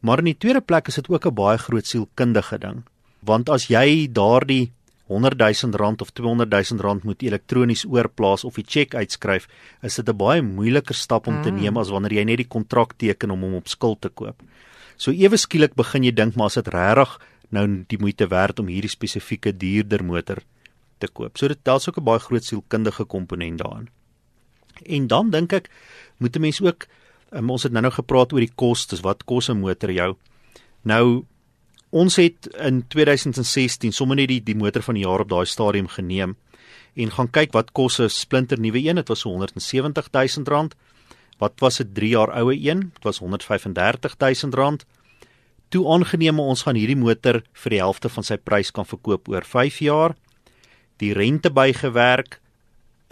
Maar 0.00 0.18
in 0.18 0.24
die 0.24 0.38
tweede 0.38 0.60
plek 0.60 0.88
is 0.88 0.96
dit 0.96 1.08
ook 1.08 1.26
'n 1.26 1.34
baie 1.34 1.58
groot 1.58 1.86
sielkundige 1.86 2.58
ding. 2.58 2.82
Want 3.20 3.48
as 3.48 3.68
jy 3.68 4.08
daardie 4.12 4.72
100 5.06 5.38
000 5.38 5.76
rand 5.76 6.02
of 6.02 6.10
200 6.10 6.50
000 6.50 6.80
rand 6.80 7.04
moet 7.04 7.22
elektronies 7.22 7.84
oorplaas 7.84 8.44
of 8.44 8.58
'n 8.58 8.64
cheque 8.66 8.96
uitskryf, 8.96 9.46
is 9.82 9.94
dit 9.94 10.08
'n 10.08 10.16
baie 10.16 10.42
moeiliker 10.42 10.94
stap 10.94 11.26
om 11.26 11.42
te 11.42 11.50
mm. 11.50 11.60
neem 11.60 11.76
as 11.76 11.90
wanneer 11.90 12.12
jy 12.12 12.24
net 12.24 12.36
die 12.36 12.48
kontrak 12.48 12.98
teken 12.98 13.30
om 13.30 13.40
hom 13.40 13.54
op 13.54 13.68
skuld 13.68 14.00
te 14.00 14.08
koop. 14.08 14.42
So 14.96 15.12
ewe 15.12 15.36
skielik 15.36 15.74
begin 15.74 16.02
jy 16.02 16.12
dink 16.12 16.34
maar 16.34 16.46
as 16.46 16.54
dit 16.54 16.68
regtig 16.68 17.20
nou 17.50 17.84
die 17.86 17.98
moeite 17.98 18.26
werd 18.26 18.58
om 18.58 18.66
hierdie 18.66 18.90
spesifieke 18.90 19.56
duurder 19.56 20.04
motor 20.04 20.38
te 20.98 21.08
koop. 21.08 21.38
So 21.38 21.48
dit 21.48 21.58
daar's 21.62 21.88
ook 21.88 21.98
'n 21.98 22.04
baie 22.04 22.18
groot 22.18 22.44
sielkundige 22.44 23.04
komponent 23.04 23.58
daarin. 23.58 23.88
En 24.82 25.06
dan 25.06 25.30
dink 25.30 25.52
ek 25.52 25.70
moet 26.18 26.36
'n 26.36 26.40
mens 26.40 26.60
ook 26.60 26.86
um, 27.32 27.50
ons 27.50 27.62
het 27.62 27.72
nou-nou 27.72 27.92
gepraat 27.94 28.32
oor 28.32 28.40
die 28.40 28.54
kostes, 28.54 29.00
wat 29.00 29.24
kos 29.24 29.48
'n 29.48 29.60
motor 29.60 29.90
jou? 29.90 30.16
Nou 30.82 31.24
ons 31.90 32.16
het 32.16 32.46
in 32.46 32.84
2016 32.88 33.92
sommer 33.92 34.16
net 34.16 34.28
die 34.28 34.42
die 34.42 34.56
motor 34.56 34.82
van 34.82 34.94
die 34.94 35.04
jaar 35.04 35.20
op 35.20 35.28
daai 35.28 35.46
stadium 35.46 35.88
geneem 35.88 36.36
en 36.94 37.10
gaan 37.10 37.30
kyk 37.30 37.52
wat 37.52 37.72
kos 37.72 38.00
'n 38.00 38.08
splinter 38.08 38.58
nuwe 38.58 38.78
een, 38.78 38.96
dit 38.96 39.08
was 39.08 39.20
so 39.20 39.30
170 39.30 40.08
000 40.12 40.46
rand. 40.46 40.74
Wat 41.38 41.52
was 41.60 41.80
'n 41.80 41.92
3 41.92 42.08
jaar 42.08 42.30
oue 42.30 42.54
een? 42.54 42.80
Dit 42.94 43.02
was 43.02 43.18
135 43.18 44.16
000 44.18 44.54
rand. 44.54 44.84
Toe 45.68 45.88
aangeneem 45.88 46.40
ons 46.40 46.62
gaan 46.62 46.76
hierdie 46.76 46.96
motor 46.96 47.42
vir 47.52 47.70
die 47.70 47.78
helfte 47.78 48.08
van 48.08 48.22
sy 48.22 48.36
prys 48.36 48.70
kan 48.70 48.86
verkoop 48.86 49.28
oor 49.28 49.44
5 49.44 49.78
jaar 49.78 50.14
die 51.04 51.12
rente 51.16 51.50
bygewerk, 51.52 52.38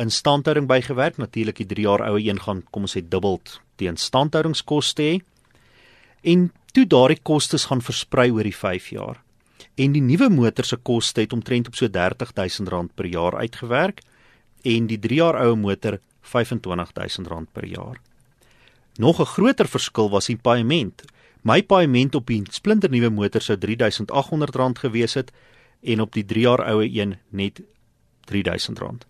instandhouding 0.01 0.69
bygewerk, 0.71 1.19
natuurlik 1.21 1.61
die 1.61 1.69
3 1.75 1.85
jaar 1.85 2.05
oue 2.09 2.23
een 2.25 2.41
gaan 2.41 2.63
kom 2.71 2.89
ons 2.89 2.97
sê 2.97 3.03
dubbel 3.05 3.41
die 3.81 3.91
instandhoudingskoste 3.91 5.03
hê. 5.03 5.19
En 6.23 6.51
toe 6.73 6.87
daardie 6.89 7.21
kostes 7.23 7.69
gaan 7.69 7.85
versprei 7.85 8.31
oor 8.33 8.47
die 8.49 8.57
5 8.57 8.89
jaar. 8.95 9.21
En 9.77 9.93
die 9.95 10.03
nuwe 10.05 10.29
motor 10.31 10.69
se 10.69 10.77
koste 10.77 11.25
het 11.25 11.33
omtrent 11.33 11.69
op 11.69 11.77
so 11.77 11.89
R30000 11.89 12.95
per 12.97 13.09
jaar 13.11 13.37
uitgewerk 13.41 14.03
en 14.65 14.87
die 14.87 14.99
3 14.99 15.21
jaar 15.21 15.41
oue 15.43 15.57
motor 15.57 15.99
R25000 16.23 17.53
per 17.53 17.67
jaar. 17.67 18.01
Nog 18.99 19.21
'n 19.21 19.33
groter 19.35 19.69
verskil 19.69 20.11
was 20.11 20.27
die 20.27 20.37
paaiement. 20.37 21.03
My 21.43 21.63
paaiement 21.63 22.15
op 22.15 22.27
die 22.27 22.43
splinternuwe 22.51 23.11
motor 23.11 23.41
sou 23.41 23.57
R3800 23.57 24.79
gewees 24.79 25.15
het 25.15 25.33
en 25.83 26.01
op 26.01 26.13
die 26.13 26.25
3 26.25 26.41
jaar 26.41 26.63
oue 26.71 26.89
een 27.01 27.17
net 27.31 27.61
R3000. 28.27 29.07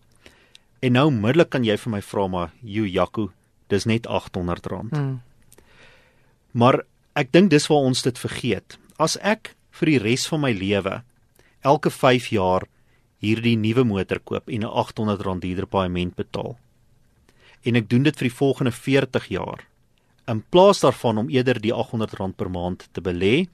En 0.82 0.92
nou 0.92 1.06
onmiddellik 1.06 1.50
kan 1.50 1.64
jy 1.64 1.76
vir 1.76 1.92
my 1.92 2.02
vra 2.02 2.26
maar, 2.26 2.50
"Jo 2.62 2.84
Jaco, 2.84 3.30
dis 3.68 3.84
net 3.84 4.06
R800." 4.06 4.90
Hmm. 4.90 5.22
Maar 6.52 6.82
ek 7.14 7.32
dink 7.32 7.50
dis 7.50 7.66
waar 7.66 7.84
ons 7.84 8.02
dit 8.02 8.18
vergeet. 8.18 8.78
As 8.98 9.16
ek 9.16 9.54
vir 9.70 9.86
die 9.86 9.98
res 9.98 10.26
van 10.26 10.40
my 10.40 10.52
lewe 10.52 11.02
elke 11.62 11.90
5 11.90 12.28
jaar 12.32 12.66
hierdie 13.22 13.56
nuwe 13.56 13.84
motor 13.86 14.18
koop 14.18 14.48
en 14.48 14.62
'n 14.62 14.68
R800 14.68 15.40
duurder 15.40 15.66
paaiement 15.66 16.14
betaal 16.16 16.56
en 17.62 17.76
ek 17.76 17.88
doen 17.88 18.02
dit 18.02 18.16
vir 18.18 18.28
die 18.28 18.36
volgende 18.36 18.72
40 18.72 19.28
jaar 19.30 19.66
in 20.26 20.42
plaas 20.50 20.82
daarvan 20.82 21.18
om 21.18 21.30
eerder 21.30 21.60
die 21.60 21.72
R800 21.72 22.36
per 22.36 22.50
maand 22.50 22.88
te 22.92 23.00
belê 23.00 23.46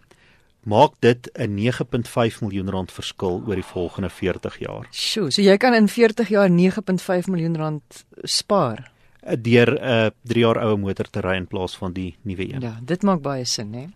maak 0.62 0.92
dit 1.01 1.31
'n 1.35 1.55
9.5 1.55 2.40
miljoen 2.40 2.71
rand 2.71 2.92
verskil 2.92 3.42
oor 3.47 3.55
die 3.55 3.64
volgende 3.64 4.11
40 4.11 4.59
jaar. 4.59 4.87
Sjoe, 4.90 5.31
so 5.31 5.42
jy 5.42 5.57
kan 5.57 5.75
in 5.75 5.88
40 5.88 6.29
jaar 6.29 6.49
9.5 6.49 7.29
miljoen 7.29 7.57
rand 7.57 8.05
spaar 8.23 8.90
eh, 9.23 9.37
deur 9.37 9.68
'n 9.75 10.07
uh, 10.07 10.11
3 10.25 10.40
jaar 10.40 10.59
oue 10.64 10.77
motor 10.77 11.07
te 11.11 11.21
ry 11.21 11.37
in 11.37 11.47
plaas 11.47 11.77
van 11.77 11.92
die 11.92 12.16
nuwe 12.23 12.55
een. 12.55 12.61
Ja, 12.61 12.81
dit 12.83 13.03
maak 13.03 13.23
baie 13.23 13.44
sin, 13.44 13.75
hè. 13.75 13.87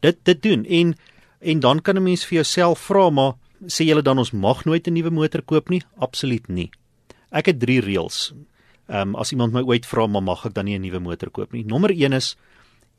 Dit 0.00 0.16
dit 0.24 0.42
doen 0.42 0.64
en 0.64 0.96
en 1.40 1.60
dan 1.60 1.82
kan 1.82 1.96
'n 1.96 2.02
mens 2.02 2.24
vir 2.24 2.34
jouself 2.34 2.78
vra 2.78 3.10
maar 3.10 3.32
sê 3.64 3.84
julle 3.84 4.02
dan 4.02 4.18
ons 4.18 4.32
mag 4.32 4.64
nooit 4.64 4.86
'n 4.86 4.92
nuwe 4.92 5.10
motor 5.10 5.42
koop 5.42 5.68
nie? 5.68 5.82
Absoluut 5.98 6.48
nie. 6.48 6.70
Ek 7.30 7.46
het 7.46 7.60
drie 7.60 7.80
reëls. 7.80 8.32
Ehm 8.88 9.08
um, 9.08 9.14
as 9.16 9.32
iemand 9.32 9.52
my 9.52 9.62
ooit 9.62 9.86
vra 9.86 10.06
maar 10.06 10.22
mag 10.22 10.46
ek 10.46 10.54
dan 10.54 10.64
nie 10.64 10.78
'n 10.78 10.82
nuwe 10.82 11.00
motor 11.00 11.30
koop 11.30 11.52
nie. 11.52 11.64
Nommer 11.64 11.90
1 11.90 12.12
is 12.12 12.36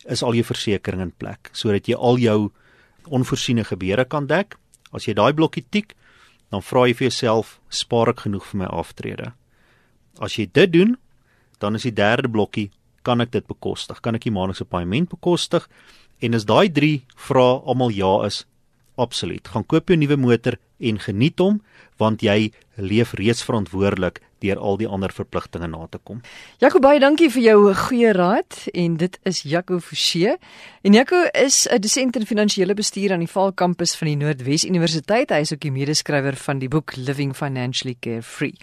is 0.06 0.24
al 0.24 0.34
jou 0.34 0.44
versekerings 0.44 1.04
in 1.04 1.14
plek 1.18 1.50
sodat 1.54 1.88
jy 1.88 1.96
al 1.96 2.18
jou 2.18 2.52
onvoorsiene 3.10 3.64
gebeure 3.68 4.06
kan 4.06 4.28
dek. 4.28 4.58
As 4.94 5.08
jy 5.08 5.16
daai 5.18 5.34
blokkie 5.34 5.66
tik, 5.72 5.96
dan 6.52 6.64
vra 6.64 6.86
jy 6.88 6.96
vir 6.96 7.10
jouself, 7.10 7.58
spaar 7.70 8.14
ek 8.14 8.26
genoeg 8.26 8.46
vir 8.52 8.62
my 8.64 8.70
aftrede? 8.72 9.34
As 10.20 10.38
jy 10.40 10.48
dit 10.54 10.72
doen, 10.74 10.96
dan 11.60 11.76
is 11.76 11.88
die 11.88 11.96
derde 11.96 12.30
blokkie, 12.32 12.70
kan 13.04 13.22
ek 13.24 13.32
dit 13.36 13.48
bekostig? 13.48 14.00
Kan 14.04 14.16
ek 14.16 14.28
die 14.28 14.34
maandelikse 14.34 14.68
paaiement 14.68 15.10
bekostig? 15.12 15.68
En 16.24 16.36
as 16.36 16.48
daai 16.50 16.68
3 16.74 17.04
vrae 17.28 17.60
almal 17.66 17.94
ja 17.96 18.14
is, 18.28 18.46
absoluut. 18.98 19.48
Gaan 19.48 19.66
koop 19.66 19.90
jou 19.90 19.98
nuwe 19.98 20.18
motor 20.18 20.58
en 20.78 21.00
geniet 21.02 21.40
hom 21.42 21.62
want 21.98 22.22
jy 22.22 22.52
leef 22.78 23.16
reeds 23.18 23.42
verantwoordelik 23.42 24.22
deur 24.44 24.60
al 24.62 24.78
die 24.78 24.88
ander 24.88 25.10
verpligtinge 25.14 25.66
na 25.72 25.88
te 25.90 25.98
kom. 25.98 26.20
Jaco 26.62 26.82
baie 26.84 27.00
dankie 27.02 27.30
vir 27.34 27.44
jou 27.48 27.74
goeie 27.88 28.12
raad 28.14 28.60
en 28.74 29.00
dit 29.02 29.18
is 29.26 29.42
Jaco 29.50 29.80
Forsie. 29.82 30.36
En 30.86 30.94
Jaco 30.94 31.24
is 31.34 31.68
'n 31.68 31.82
dosent 31.82 32.16
in 32.16 32.26
finansiële 32.26 32.74
bestuur 32.74 33.14
aan 33.14 33.26
die 33.26 33.34
Vaal 33.34 33.54
kampus 33.54 33.96
van 33.96 34.08
die 34.08 34.18
Noordwes 34.18 34.66
Universiteit. 34.66 35.30
Hy 35.30 35.42
is 35.42 35.54
ook 35.54 35.62
die 35.62 35.72
medeskrywer 35.72 36.36
van 36.36 36.60
die 36.60 36.70
boek 36.70 36.96
Living 36.96 37.36
Financially 37.36 37.96
Carefree. 38.00 38.54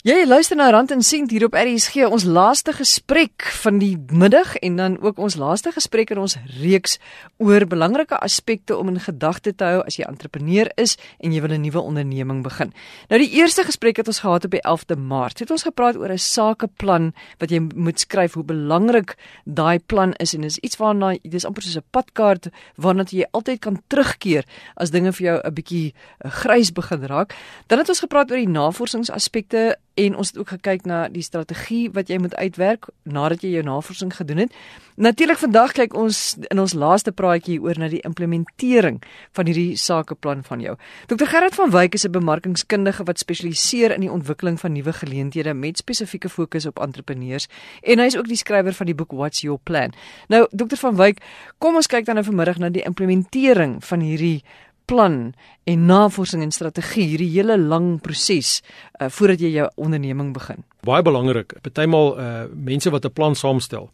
Jy 0.00 0.22
luister 0.24 0.56
na 0.56 0.70
Rand 0.72 0.94
en 0.94 1.02
Sent 1.04 1.28
hier 1.28 1.42
op 1.44 1.52
RSG, 1.52 2.06
ons 2.08 2.24
laaste 2.24 2.72
gesprek 2.72 3.44
van 3.60 3.76
die 3.82 3.98
middag 4.08 4.54
en 4.64 4.78
dan 4.78 4.94
ook 5.04 5.18
ons 5.20 5.34
laaste 5.36 5.74
gesprek 5.76 6.14
in 6.14 6.22
ons 6.22 6.38
reeks 6.62 6.94
oor 7.36 7.66
belangrike 7.68 8.16
aspekte 8.16 8.78
om 8.80 8.88
in 8.88 8.96
gedagte 9.04 9.52
te 9.52 9.68
hou 9.68 9.82
as 9.84 9.98
jy 9.98 10.06
entrepreneur 10.08 10.70
is 10.80 10.94
en 11.20 11.34
jy 11.36 11.42
wil 11.44 11.52
'n 11.52 11.60
nuwe 11.60 11.82
onderneming 11.84 12.40
begin. 12.42 12.72
Nou 13.10 13.20
die 13.20 13.28
eerste 13.28 13.62
gesprek 13.62 13.96
het 14.00 14.06
ons 14.06 14.20
gehad 14.24 14.44
op 14.44 14.50
die 14.50 14.62
11de 14.64 14.96
Maart. 14.96 15.38
Het 15.38 15.50
ons 15.50 15.68
gepraat 15.68 15.96
oor 15.96 16.08
'n 16.08 16.18
sakeplan 16.18 17.12
wat 17.38 17.50
jy 17.50 17.60
moet 17.60 18.00
skryf, 18.00 18.32
hoe 18.34 18.44
belangrik 18.44 19.16
daai 19.44 19.78
plan 19.86 20.14
is 20.14 20.34
en 20.34 20.40
dis 20.40 20.58
iets 20.58 20.76
waarna 20.76 21.18
dis 21.22 21.44
amper 21.44 21.62
soos 21.62 21.76
'n 21.76 21.84
padkaart 21.90 22.48
waarna 22.76 23.04
jy 23.04 23.26
altyd 23.32 23.60
kan 23.60 23.82
terugkeer 23.88 24.44
as 24.76 24.90
dinge 24.90 25.12
vir 25.12 25.26
jou 25.26 25.40
'n 25.44 25.54
bietjie 25.54 25.92
eh, 26.24 26.30
grys 26.30 26.72
begin 26.72 27.04
raak. 27.04 27.34
Dan 27.66 27.78
het 27.78 27.88
ons 27.88 28.00
gepraat 28.00 28.30
oor 28.30 28.38
die 28.38 28.48
navorsingsaspekte 28.48 29.76
en 29.94 30.16
ons 30.16 30.28
het 30.28 30.38
ook 30.38 30.48
gekyk 30.48 30.84
na 30.86 31.08
die 31.08 31.22
strategie 31.22 31.90
wat 31.92 32.08
jy 32.08 32.18
moet 32.18 32.34
uitwerk 32.34 32.88
nadat 33.02 33.42
jy 33.42 33.50
jou 33.56 33.64
navorsing 33.66 34.12
gedoen 34.16 34.44
het. 34.44 34.54
Natuurlik 35.00 35.38
vandag 35.40 35.72
kyk 35.72 35.94
ons 35.96 36.36
in 36.52 36.60
ons 36.60 36.74
laaste 36.76 37.12
praatjie 37.12 37.58
oor 37.62 37.78
na 37.80 37.88
die 37.88 38.02
implementering 38.04 39.00
van 39.36 39.48
hierdie 39.48 39.76
sakeplan 39.80 40.44
van 40.44 40.60
jou. 40.60 40.76
Dr 41.08 41.26
Gerard 41.26 41.56
van 41.56 41.70
Wyk 41.70 41.94
is 41.94 42.04
'n 42.04 42.12
bemarkingskundige 42.12 43.04
wat 43.04 43.18
spesialiseer 43.18 43.94
in 43.94 44.00
die 44.00 44.12
ontwikkeling 44.12 44.60
van 44.60 44.72
nuwe 44.72 44.92
geleenthede 44.92 45.54
met 45.54 45.78
spesifieke 45.78 46.28
fokus 46.28 46.66
op 46.66 46.78
entrepreneurs 46.78 47.48
en 47.82 47.98
hy 47.98 48.04
is 48.04 48.16
ook 48.16 48.28
die 48.28 48.36
skrywer 48.36 48.74
van 48.74 48.86
die 48.86 48.94
boek 48.94 49.12
What's 49.12 49.40
Your 49.40 49.58
Plan. 49.62 49.92
Nou 50.28 50.46
Dr 50.50 50.76
van 50.76 50.96
Wyk, 50.96 51.18
kom 51.58 51.74
ons 51.74 51.86
kyk 51.86 52.04
dan 52.04 52.14
nou 52.14 52.24
vanmiddag 52.24 52.58
na 52.58 52.68
die 52.68 52.84
implementering 52.84 53.84
van 53.84 54.00
hierdie 54.00 54.44
plan 54.90 55.32
en 55.70 55.86
navorsing 55.86 56.42
en 56.42 56.50
strategie 56.54 57.06
hierdie 57.12 57.30
hele 57.36 57.56
lang 57.58 58.00
proses 58.02 58.58
uh, 58.58 59.06
voordat 59.06 59.44
jy 59.44 59.52
jou 59.54 59.68
onderneming 59.78 60.32
begin. 60.34 60.64
Baie 60.86 61.04
belangrik. 61.06 61.54
Partymal 61.62 62.16
uh 62.16 62.28
mense 62.50 62.90
wat 62.90 63.06
'n 63.06 63.12
plan 63.12 63.34
saamstel, 63.34 63.90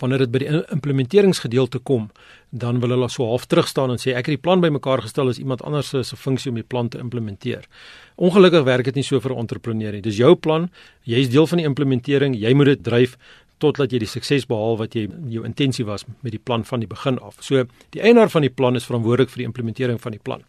wanneer 0.00 0.24
dit 0.24 0.32
by 0.32 0.38
die 0.38 0.50
implementeringsgedeelte 0.74 1.78
kom, 1.78 2.10
dan 2.50 2.80
wil 2.80 2.90
hulle 2.90 3.08
so 3.08 3.26
half 3.28 3.46
terug 3.46 3.68
staan 3.68 3.90
en 3.90 4.00
sê 4.00 4.12
ek 4.12 4.26
het 4.26 4.34
die 4.36 4.44
plan 4.44 4.60
bymekaar 4.60 5.02
gestel 5.02 5.28
as 5.28 5.38
iemand 5.38 5.62
anders 5.62 5.88
se 5.88 6.16
funksie 6.16 6.50
om 6.50 6.58
die 6.60 6.66
plan 6.66 6.88
te 6.88 6.98
implementeer. 6.98 7.68
Ongelukkig 8.16 8.64
werk 8.64 8.84
dit 8.84 8.94
nie 8.94 9.04
so 9.04 9.20
vir 9.20 9.32
'n 9.32 9.38
entrepreneur 9.38 9.92
nie. 9.92 10.00
Dis 10.00 10.16
jou 10.16 10.34
plan, 10.34 10.70
jy's 11.04 11.28
deel 11.28 11.46
van 11.46 11.58
die 11.58 11.66
implementering, 11.66 12.34
jy 12.34 12.54
moet 12.54 12.66
dit 12.66 12.82
dryf 12.84 13.16
totdat 13.62 13.92
jy 13.94 14.02
die 14.02 14.10
sukses 14.10 14.46
behaal 14.50 14.78
wat 14.80 14.96
jy 14.98 15.06
jou 15.30 15.44
intensie 15.46 15.86
was 15.88 16.04
met 16.20 16.34
die 16.34 16.42
plan 16.42 16.64
van 16.68 16.82
die 16.82 16.90
begin 16.90 17.20
af. 17.22 17.38
So 17.44 17.64
die 17.94 18.02
eienaar 18.02 18.32
van 18.32 18.46
die 18.46 18.50
plan 18.50 18.78
is 18.78 18.88
verantwoordelik 18.88 19.30
vir 19.32 19.44
die 19.44 19.48
implementering 19.50 20.00
van 20.02 20.16
die 20.16 20.22
plan. 20.22 20.42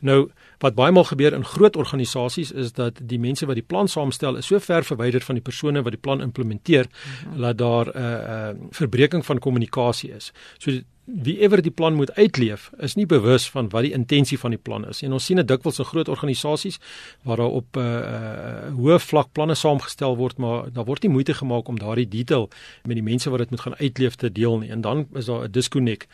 Nou 0.00 0.24
wat 0.64 0.76
baie 0.78 0.94
maal 0.94 1.04
gebeur 1.04 1.34
in 1.36 1.44
groot 1.44 1.76
organisasies 1.76 2.52
is 2.52 2.72
dat 2.78 3.02
die 3.02 3.20
mense 3.20 3.46
wat 3.50 3.58
die 3.60 3.66
plan 3.66 3.90
saamstel 3.90 4.38
is 4.40 4.48
so 4.48 4.60
ver 4.60 4.86
verwyder 4.86 5.24
van 5.26 5.36
die 5.36 5.44
persone 5.44 5.82
wat 5.84 5.96
die 5.96 6.00
plan 6.00 6.24
implementeer 6.24 6.88
mm 6.88 7.32
-hmm. 7.32 7.40
dat 7.42 7.58
daar 7.58 7.86
'n 7.86 7.98
uh, 7.98 8.12
uh, 8.34 8.68
verbreeking 8.70 9.24
van 9.26 9.38
kommunikasie 9.38 10.10
is. 10.12 10.32
So 10.58 10.80
wie 11.04 11.36
ewer 11.40 11.62
die 11.62 11.70
plan 11.70 11.94
moet 11.94 12.12
uitleef 12.16 12.70
is 12.80 12.94
nie 12.94 13.06
bewus 13.06 13.44
van 13.50 13.68
wat 13.68 13.84
die 13.84 13.92
intensie 13.92 14.38
van 14.38 14.54
die 14.54 14.60
plan 14.60 14.86
is. 14.88 15.02
En 15.04 15.12
ons 15.12 15.24
sien 15.24 15.36
dit 15.36 15.48
dikwels 15.48 15.78
in 15.78 15.88
groot 15.88 16.08
organisasies 16.08 16.78
waar 17.22 17.36
daar 17.36 17.56
op 17.60 17.76
'n 17.76 17.80
uh, 17.80 17.84
uh, 17.84 18.74
hoë 18.76 18.98
vlak 18.98 19.32
planne 19.32 19.54
saamgestel 19.54 20.16
word, 20.16 20.38
maar 20.38 20.72
daar 20.72 20.84
word 20.84 21.02
nie 21.02 21.12
moeite 21.12 21.34
gemaak 21.34 21.68
om 21.68 21.78
daardie 21.78 22.08
detail 22.08 22.48
met 22.84 22.96
die 22.96 23.02
mense 23.02 23.30
wat 23.30 23.38
dit 23.38 23.50
moet 23.50 23.60
gaan 23.60 23.76
uitleef 23.76 24.14
te 24.14 24.32
deel 24.32 24.58
nie. 24.58 24.70
En 24.70 24.80
dan 24.80 25.06
is 25.14 25.24
daar 25.24 25.44
'n 25.44 25.50
disconnect 25.50 26.08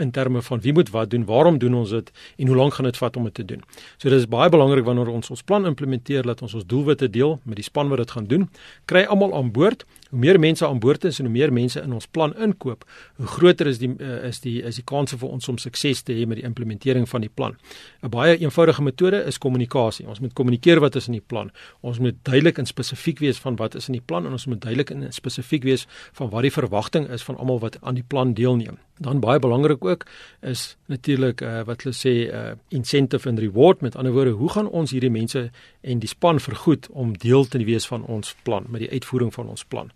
in 0.00 0.10
terme 0.10 0.42
van 0.42 0.60
wie 0.60 0.72
moet 0.72 0.90
wat 0.90 1.10
doen, 1.10 1.24
waarom 1.24 1.58
doen 1.58 1.74
ons 1.74 1.90
dit 1.90 2.10
en 2.36 2.46
hoe 2.46 2.56
lank 2.56 2.74
gaan 2.74 2.84
dit 2.84 2.96
vat 2.96 3.16
om 3.16 3.24
dit 3.24 3.34
te 3.34 3.44
doen. 3.44 3.62
So 3.96 4.08
dis 4.08 4.28
baie 4.28 4.48
belangrik 4.48 4.84
wanneer 4.84 5.08
ons 5.08 5.30
ons 5.30 5.42
plan 5.42 5.66
implementeer 5.66 6.22
dat 6.22 6.42
ons 6.42 6.54
ons 6.54 6.66
doelwitte 6.66 7.10
deel 7.10 7.40
met 7.44 7.60
die 7.60 7.64
span 7.64 7.88
wat 7.88 7.98
dit 7.98 8.10
gaan 8.10 8.26
doen. 8.26 8.48
Kry 8.84 9.04
almal 9.04 9.34
aan 9.34 9.52
boord 9.52 9.84
Hoe 10.10 10.18
meer 10.18 10.40
mense 10.40 10.66
aan 10.66 10.78
boord 10.78 11.04
is 11.04 11.18
en 11.18 11.24
hoe 11.24 11.32
meer 11.32 11.52
mense 11.52 11.80
in 11.80 11.92
ons 11.92 12.06
plan 12.06 12.34
inkoop, 12.36 12.84
hoe 13.16 13.26
groter 13.26 13.66
is 13.70 13.78
die 13.78 13.90
uh, 13.98 14.24
is 14.28 14.40
die 14.40 14.56
is 14.66 14.80
die 14.80 14.84
kanse 14.84 15.18
vir 15.18 15.28
ons 15.28 15.48
om 15.48 15.58
sukses 15.58 16.02
te 16.02 16.16
hê 16.16 16.26
met 16.26 16.40
die 16.40 16.46
implementering 16.46 17.08
van 17.08 17.20
die 17.20 17.30
plan. 17.30 17.56
'n 18.02 18.10
Baie 18.10 18.36
eenvoudige 18.38 18.82
metode 18.82 19.24
is 19.24 19.38
kommunikasie. 19.38 20.06
Ons 20.08 20.20
moet 20.20 20.32
kommunikeer 20.32 20.80
wat 20.80 20.96
is 20.96 21.06
in 21.06 21.12
die 21.12 21.26
plan. 21.26 21.50
Ons 21.80 21.98
moet 21.98 22.16
duidelik 22.22 22.58
en 22.58 22.66
spesifiek 22.66 23.18
wees 23.18 23.38
van 23.38 23.56
wat 23.56 23.74
is 23.74 23.88
in 23.88 23.92
die 23.92 24.06
plan 24.06 24.26
en 24.26 24.32
ons 24.32 24.46
moet 24.46 24.60
duidelik 24.60 24.90
en 24.90 25.12
spesifiek 25.12 25.62
wees 25.62 25.86
van 26.12 26.30
wat 26.30 26.42
die 26.42 26.52
verwagting 26.52 27.08
is 27.08 27.22
van 27.22 27.36
almal 27.36 27.58
wat 27.58 27.78
aan 27.80 27.94
die 27.94 28.06
plan 28.06 28.34
deelneem. 28.34 28.78
Dan 29.00 29.20
baie 29.20 29.38
belangrik 29.38 29.84
ook 29.84 30.06
is 30.40 30.76
natuurlik 30.86 31.40
uh, 31.40 31.62
wat 31.64 31.82
hulle 31.82 31.94
sê 31.96 32.12
uh, 32.28 32.52
incentive 32.68 33.28
and 33.28 33.38
reward 33.38 33.80
met 33.80 33.96
ander 33.96 34.12
woorde, 34.12 34.30
hoe 34.30 34.48
gaan 34.48 34.68
ons 34.68 34.90
hierdie 34.90 35.10
mense 35.10 35.50
en 35.80 35.98
die 35.98 36.08
span 36.08 36.40
vergoed 36.40 36.88
om 36.90 37.14
deel 37.18 37.48
te 37.48 37.64
wees 37.64 37.86
van 37.86 38.04
ons 38.04 38.34
plan 38.42 38.66
met 38.68 38.84
die 38.84 38.90
uitvoering 38.90 39.32
van 39.34 39.48
ons 39.48 39.64
plan. 39.64 39.88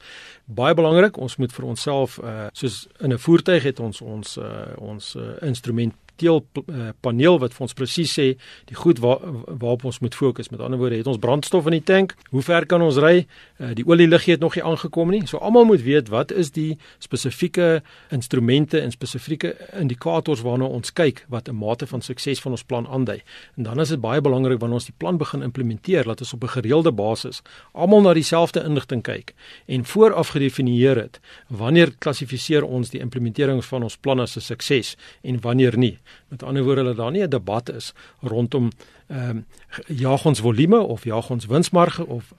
Baie 0.44 0.74
belangrik, 0.74 1.16
ons 1.16 1.36
moet 1.36 1.52
vir 1.52 1.64
onsself 1.64 2.18
uh 2.18 2.46
soos 2.52 2.86
in 3.00 3.12
'n 3.12 3.18
voertuig 3.18 3.62
het 3.62 3.80
ons 3.80 4.00
ons 4.00 4.36
uh 4.36 4.72
ons 4.76 5.14
uh, 5.16 5.22
instrument 5.40 5.94
teel 6.16 6.46
uh, 6.68 6.90
paneel 7.00 7.38
wat 7.38 7.55
vir 7.55 7.66
ons 7.66 7.74
presies 7.74 8.12
sê 8.18 8.27
die 8.70 8.77
goed 8.77 8.98
waar 8.98 9.20
waarop 9.46 9.85
ons 9.85 10.00
moet 10.00 10.14
fokus. 10.14 10.50
Met 10.50 10.61
ander 10.61 10.79
woorde, 10.79 10.96
het 10.96 11.07
ons 11.07 11.18
brandstof 11.18 11.66
in 11.66 11.79
die 11.79 11.83
tank? 11.83 12.14
Hoe 12.31 12.42
ver 12.42 12.66
kan 12.66 12.83
ons 12.83 12.98
ry? 13.03 13.27
Uh, 13.59 13.72
die 13.74 13.87
olieliggie 13.87 14.35
het 14.35 14.40
nog 14.40 14.55
nie 14.55 14.64
aangekom 14.64 15.11
nie. 15.11 15.27
So 15.27 15.38
almal 15.38 15.64
moet 15.64 15.83
weet 15.83 16.09
wat 16.09 16.33
is 16.33 16.50
die 16.55 16.79
spesifieke 16.98 17.83
instrumente 18.11 18.81
en 18.81 18.90
spesifieke 18.90 19.55
indikators 19.72 20.42
waarna 20.44 20.64
ons 20.64 20.92
kyk 20.92 21.24
wat 21.29 21.48
'n 21.48 21.57
mate 21.57 21.87
van 21.87 22.00
sukses 22.00 22.40
van 22.40 22.53
ons 22.53 22.64
plan 22.64 22.87
aandui. 22.87 23.22
En 23.57 23.62
dan 23.62 23.81
is 23.81 23.88
dit 23.88 24.00
baie 24.00 24.20
belangrik 24.20 24.61
wanneer 24.61 24.81
ons 24.81 24.90
die 24.90 24.98
plan 24.98 25.16
begin 25.16 25.42
implementeer 25.42 26.05
dat 26.05 26.20
ons 26.20 26.33
op 26.33 26.42
'n 26.42 26.48
gereelde 26.48 26.92
basis 26.92 27.42
almal 27.72 28.00
na 28.00 28.12
dieselfde 28.14 28.64
inligting 28.64 29.03
kyk 29.03 29.35
en 29.66 29.85
vooraf 29.85 30.29
gedefinieer 30.29 30.96
het 30.96 31.20
wanneer 31.48 31.94
klassifiseer 31.98 32.64
ons 32.64 32.90
die 32.90 33.00
implementering 33.00 33.64
van 33.64 33.83
ons 33.83 33.96
plan 33.96 34.20
as 34.20 34.37
'n 34.37 34.40
sukses 34.40 34.96
en 35.22 35.40
wanneer 35.40 35.79
nie. 35.79 35.98
Met 36.28 36.42
ander 36.42 36.62
woorde 36.62 36.84
dat 36.84 36.96
daar 36.96 37.10
nie 37.10 37.22
'n 37.22 37.28
debat 37.28 37.68
is 37.68 37.92
rondom 38.20 38.70
ehm 39.08 39.30
um, 39.30 39.44
jaag 39.86 40.24
ons 40.24 40.40
volume 40.40 40.80
of 40.80 41.04
jaag 41.04 41.30
ons 41.30 41.46
winsmarge 41.46 42.06
of 42.06 42.32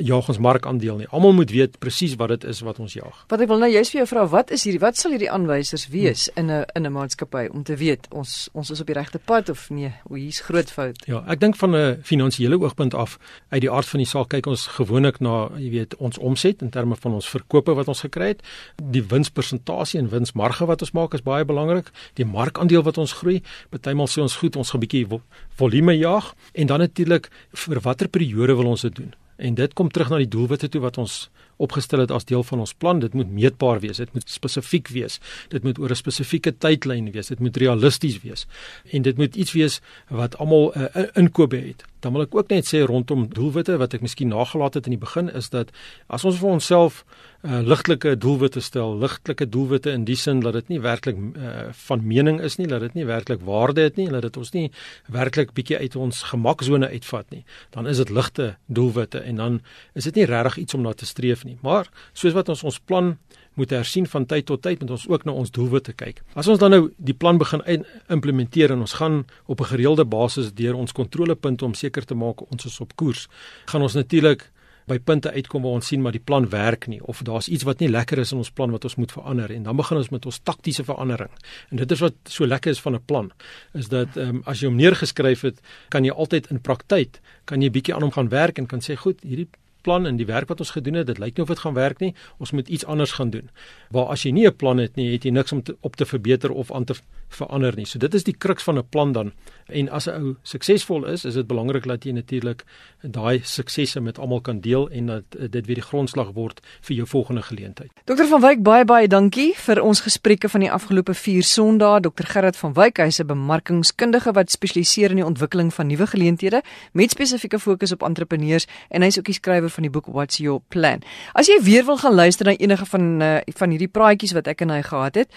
jaag 0.00 0.28
ons 0.28 0.38
markandeel 0.38 0.96
nie. 0.96 1.06
Almal 1.10 1.32
moet 1.32 1.50
weet 1.50 1.78
presies 1.78 2.14
wat 2.16 2.28
dit 2.28 2.44
is 2.44 2.60
wat 2.60 2.78
ons 2.78 2.92
jaag. 2.94 3.24
Wat 3.28 3.40
ek 3.40 3.48
wil 3.50 3.58
nou 3.58 3.70
juist 3.70 3.90
vir 3.92 4.00
jou 4.02 4.08
vra, 4.12 4.26
wat 4.30 4.52
is 4.54 4.64
hierdie 4.64 4.80
wat 4.80 4.96
sal 4.96 5.12
hierdie 5.14 5.30
aanwysers 5.30 5.88
wees 5.92 6.28
hmm. 6.30 6.38
in 6.38 6.50
'n 6.50 6.64
in 6.78 6.86
'n 6.86 6.92
maatskappy 6.92 7.48
om 7.52 7.62
te 7.62 7.76
weet 7.76 8.06
ons 8.10 8.48
ons 8.52 8.70
is 8.70 8.80
op 8.80 8.86
die 8.86 8.94
regte 8.94 9.18
pad 9.18 9.48
of 9.48 9.70
nee, 9.70 9.92
o 10.10 10.14
hier's 10.14 10.40
groot 10.40 10.70
fout. 10.70 11.02
Ja, 11.06 11.24
ek 11.26 11.40
dink 11.40 11.56
van 11.56 11.76
'n 11.76 11.98
finansiële 12.02 12.60
oogpunt 12.60 12.94
af 12.94 13.18
uit 13.48 13.60
die 13.60 13.70
aard 13.70 13.86
van 13.86 13.98
die 13.98 14.08
saak 14.08 14.28
kyk 14.28 14.46
ons 14.46 14.66
gewoonlik 14.66 15.20
na, 15.20 15.50
jy 15.56 15.70
weet, 15.70 15.96
ons 15.96 16.18
omset 16.18 16.62
in 16.62 16.70
terme 16.70 16.96
van 16.96 17.12
ons 17.12 17.28
verkope 17.28 17.74
wat 17.74 17.88
ons 17.88 18.00
gekry 18.00 18.26
het. 18.26 18.42
Die 18.76 19.02
winspersentasie 19.02 19.98
en 20.00 20.08
winsmarge 20.08 20.66
wat 20.66 20.80
ons 20.80 20.92
maak 20.92 21.14
is 21.14 21.22
baie 21.22 21.44
belangrik. 21.44 21.90
Die 22.14 22.24
markandeel 22.24 22.82
wat 22.82 22.98
ons 22.98 23.12
groei, 23.12 23.42
partymal 23.70 24.06
sê 24.06 24.22
ons 24.22 24.36
goed, 24.36 24.56
ons 24.56 24.70
gaan 24.70 24.80
'n 24.80 24.86
bietjie 24.86 25.20
volume 25.56 25.96
jaag 25.98 26.21
en 26.52 26.66
dan 26.66 26.78
natuurlik 26.78 27.30
vir 27.52 27.80
watter 27.80 28.08
periode 28.08 28.54
wil 28.54 28.66
ons 28.66 28.82
dit 28.82 28.94
doen? 28.94 29.14
En 29.42 29.54
dit 29.54 29.72
kom 29.72 29.88
terug 29.90 30.10
na 30.12 30.20
die 30.22 30.30
doelwitte 30.30 30.68
toe 30.68 30.80
wat 30.84 30.98
ons 31.02 31.30
opgestel 31.62 32.02
het 32.02 32.12
as 32.14 32.26
deel 32.28 32.44
van 32.46 32.62
ons 32.62 32.74
plan. 32.74 33.00
Dit 33.02 33.14
moet 33.18 33.30
meetbaar 33.30 33.80
wees, 33.82 33.98
dit 34.02 34.12
moet 34.14 34.28
spesifiek 34.30 34.90
wees. 34.94 35.18
Dit 35.50 35.64
moet 35.66 35.78
oor 35.78 35.90
'n 35.90 35.98
spesifieke 35.98 36.52
tydlyn 36.58 37.10
wees. 37.10 37.26
Dit 37.26 37.40
moet 37.40 37.56
realisties 37.56 38.20
wees. 38.22 38.46
En 38.90 39.02
dit 39.02 39.16
moet 39.16 39.36
iets 39.36 39.52
wees 39.52 39.80
wat 40.08 40.36
almal 40.38 40.72
'n 40.74 40.78
uh, 40.78 40.96
eh, 40.96 41.08
inkoop 41.14 41.50
het. 41.50 41.84
Dan 42.00 42.12
wil 42.12 42.22
ek 42.22 42.34
ook 42.34 42.48
net 42.48 42.66
sê 42.66 42.86
rondom 42.86 43.28
doelwitte 43.28 43.76
wat 43.76 43.94
ek 43.94 44.00
miskien 44.00 44.28
nagelaat 44.28 44.74
het 44.74 44.86
in 44.86 44.98
die 44.98 45.06
begin 45.06 45.30
is 45.30 45.48
dat 45.48 45.70
as 46.06 46.24
ons 46.24 46.38
vir 46.38 46.48
onsself 46.48 47.04
uh, 47.42 47.60
ligtelike 47.66 48.14
doelwitte 48.18 48.60
stel, 48.60 48.96
ligtelike 48.98 49.48
doelwitte 49.50 49.90
in 49.90 50.04
die 50.08 50.16
sin 50.16 50.40
dat 50.44 50.54
dit 50.58 50.68
nie 50.74 50.80
werklik 50.82 51.18
uh, 51.18 51.70
van 51.86 52.04
mening 52.06 52.40
is 52.40 52.58
nie, 52.58 52.68
dat 52.70 52.84
dit 52.86 52.94
nie 52.94 53.06
werklik 53.08 53.42
waarde 53.46 53.86
het 53.88 53.98
nie, 54.00 54.08
dat 54.12 54.22
dit 54.26 54.36
ons 54.36 54.52
nie 54.54 54.68
werklik 55.12 55.54
bietjie 55.56 55.78
uit 55.78 55.96
ons 55.96 56.22
gemaksone 56.30 56.88
uitvat 56.92 57.30
nie, 57.34 57.42
dan 57.74 57.90
is 57.90 58.02
dit 58.02 58.10
ligte 58.10 58.54
doelwitte 58.66 59.22
en 59.22 59.42
dan 59.42 59.60
is 59.98 60.08
dit 60.10 60.22
nie 60.22 60.28
regtig 60.30 60.62
iets 60.64 60.78
om 60.78 60.86
na 60.86 60.94
te 60.94 61.06
streef 61.08 61.44
nie. 61.44 61.58
Maar 61.62 61.90
soos 62.12 62.36
wat 62.36 62.52
ons 62.52 62.62
ons 62.62 62.78
plan 62.78 63.16
moet 63.54 63.70
hersien 63.70 64.06
van 64.08 64.24
tyd 64.26 64.46
tot 64.48 64.62
tyd 64.64 64.80
met 64.80 64.90
ons 64.94 65.04
ook 65.08 65.26
na 65.28 65.34
ons 65.36 65.50
doelwitte 65.52 65.92
kyk. 65.92 66.22
As 66.38 66.48
ons 66.48 66.60
dan 66.60 66.72
nou 66.72 66.86
die 66.96 67.14
plan 67.14 67.36
begin 67.40 67.60
implementeer 68.08 68.72
en 68.72 68.86
ons 68.86 68.96
gaan 68.96 69.24
op 69.46 69.60
'n 69.60 69.70
gereelde 69.74 70.04
basis 70.04 70.54
deur 70.54 70.74
ons 70.74 70.92
kontrolepunte 70.92 71.64
om 71.64 71.74
seker 71.74 72.04
te 72.04 72.14
maak 72.14 72.50
ons 72.50 72.64
is 72.64 72.80
op 72.80 72.96
koers, 72.96 73.28
gaan 73.66 73.82
ons 73.82 73.94
natuurlik 73.94 74.50
by 74.86 74.98
punte 74.98 75.30
uitkom 75.30 75.62
waar 75.62 75.78
ons 75.78 75.86
sien 75.86 76.02
maar 76.02 76.12
die 76.12 76.22
plan 76.22 76.48
werk 76.50 76.86
nie 76.86 77.00
of 77.02 77.22
daar's 77.26 77.48
iets 77.48 77.66
wat 77.68 77.80
nie 77.80 77.88
lekker 77.88 78.18
is 78.18 78.32
in 78.32 78.38
ons 78.42 78.50
plan 78.50 78.70
wat 78.70 78.84
ons 78.84 78.96
moet 79.00 79.12
verander 79.12 79.52
en 79.54 79.62
dan 79.62 79.76
begin 79.76 79.96
ons 79.96 80.10
met 80.10 80.26
ons 80.26 80.40
taktiese 80.42 80.84
verandering. 80.84 81.30
En 81.70 81.76
dit 81.76 81.90
is 81.90 82.00
wat 82.00 82.14
so 82.28 82.46
lekker 82.46 82.70
is 82.70 82.80
van 82.80 82.94
'n 82.94 83.04
plan 83.04 83.32
is 83.74 83.88
dat 83.88 84.16
ehm 84.16 84.28
um, 84.28 84.42
as 84.44 84.60
jy 84.60 84.66
hom 84.66 84.76
neergeskryf 84.76 85.40
het, 85.40 85.60
kan 85.88 86.04
jy 86.04 86.10
altyd 86.10 86.50
in 86.50 86.60
praktyk 86.60 87.20
kan 87.44 87.62
jy 87.62 87.70
bietjie 87.70 87.94
aan 87.94 88.02
hom 88.02 88.12
gaan 88.12 88.28
werk 88.28 88.58
en 88.58 88.66
kan 88.66 88.80
sê 88.80 88.96
goed, 88.96 89.20
hierdie 89.22 89.48
plan 89.82 90.06
en 90.06 90.16
die 90.16 90.26
werk 90.26 90.48
wat 90.48 90.60
ons 90.60 90.70
gedoen 90.70 90.94
het, 90.94 91.06
dit 91.06 91.18
lyk 91.18 91.36
nie 91.36 91.42
of 91.42 91.48
dit 91.48 91.58
gaan 91.58 91.74
werk 91.74 92.00
nie. 92.00 92.14
Ons 92.38 92.50
moet 92.50 92.68
iets 92.68 92.84
anders 92.84 93.12
gaan 93.12 93.30
doen. 93.30 93.50
Waar 93.90 94.06
as 94.14 94.22
jy 94.22 94.30
nie 94.30 94.46
'n 94.46 94.56
plan 94.56 94.78
het 94.78 94.96
nie, 94.96 95.12
het 95.12 95.24
jy 95.24 95.30
niks 95.30 95.52
om 95.52 95.62
te, 95.62 95.76
op 95.80 95.96
te 95.96 96.06
verbeter 96.06 96.50
of 96.50 96.72
aan 96.72 96.84
te 96.84 96.94
verander 97.28 97.76
nie. 97.76 97.86
So 97.86 97.98
dit 97.98 98.14
is 98.14 98.24
die 98.24 98.36
kruks 98.36 98.62
van 98.62 98.78
'n 98.78 98.88
plan 98.88 99.12
dan. 99.12 99.32
En 99.66 99.88
as 99.88 100.06
'n 100.06 100.10
ou 100.10 100.36
suksesvol 100.42 101.06
is, 101.06 101.24
is 101.24 101.34
dit 101.34 101.46
belangrik 101.46 101.86
dat 101.86 102.04
jy 102.04 102.12
natuurlik 102.12 102.64
daai 103.02 103.40
suksesse 103.44 104.00
met 104.00 104.18
almal 104.18 104.40
kan 104.40 104.60
deel 104.60 104.88
en 104.90 105.06
dat 105.06 105.24
dit 105.50 105.66
weer 105.66 105.80
die 105.80 105.88
grondslag 105.88 106.32
word 106.32 106.60
vir 106.80 106.96
jou 106.96 107.06
volgende 107.06 107.42
geleentheid. 107.42 107.90
Dr 108.04 108.24
van 108.24 108.40
Wyk 108.40 108.62
baie 108.62 108.84
baie 108.84 109.08
dankie 109.08 109.52
vir 109.56 109.82
ons 109.82 110.00
gesprekke 110.00 110.48
van 110.48 110.60
die 110.60 110.70
afgelope 110.70 111.14
4 111.14 111.42
Sondae. 111.42 112.00
Dr 112.00 112.26
Gerard 112.26 112.56
van 112.56 112.72
Wyk, 112.72 112.96
hy's 112.96 113.20
'n 113.20 113.26
bemarkingskundige 113.26 114.32
wat 114.32 114.50
spesialiseer 114.50 115.10
in 115.10 115.16
die 115.16 115.26
ontwikkeling 115.26 115.74
van 115.74 115.86
nuwe 115.86 116.06
geleenthede 116.06 116.62
met 116.92 117.10
spesifieke 117.10 117.58
fokus 117.58 117.92
op 117.92 118.02
entrepreneurs 118.02 118.66
en 118.88 119.02
hy's 119.02 119.18
ook 119.18 119.28
die 119.30 119.34
skrywer 119.34 119.70
van 119.72 119.88
die 119.88 119.92
boek 119.92 120.10
What's 120.12 120.38
Your 120.42 120.60
Plan. 120.68 121.02
As 121.34 121.50
jy 121.50 121.58
weer 121.62 121.84
wil 121.88 121.98
gaan 121.98 122.14
luister 122.14 122.46
na 122.46 122.56
enige 122.56 122.86
van 122.86 123.22
uh, 123.22 123.38
van 123.58 123.70
hierdie 123.70 123.90
praatjies 123.90 124.34
wat 124.36 124.48
ek 124.48 124.62
en 124.64 124.70
hy 124.70 124.82
gehad 124.86 125.14
het, 125.14 125.30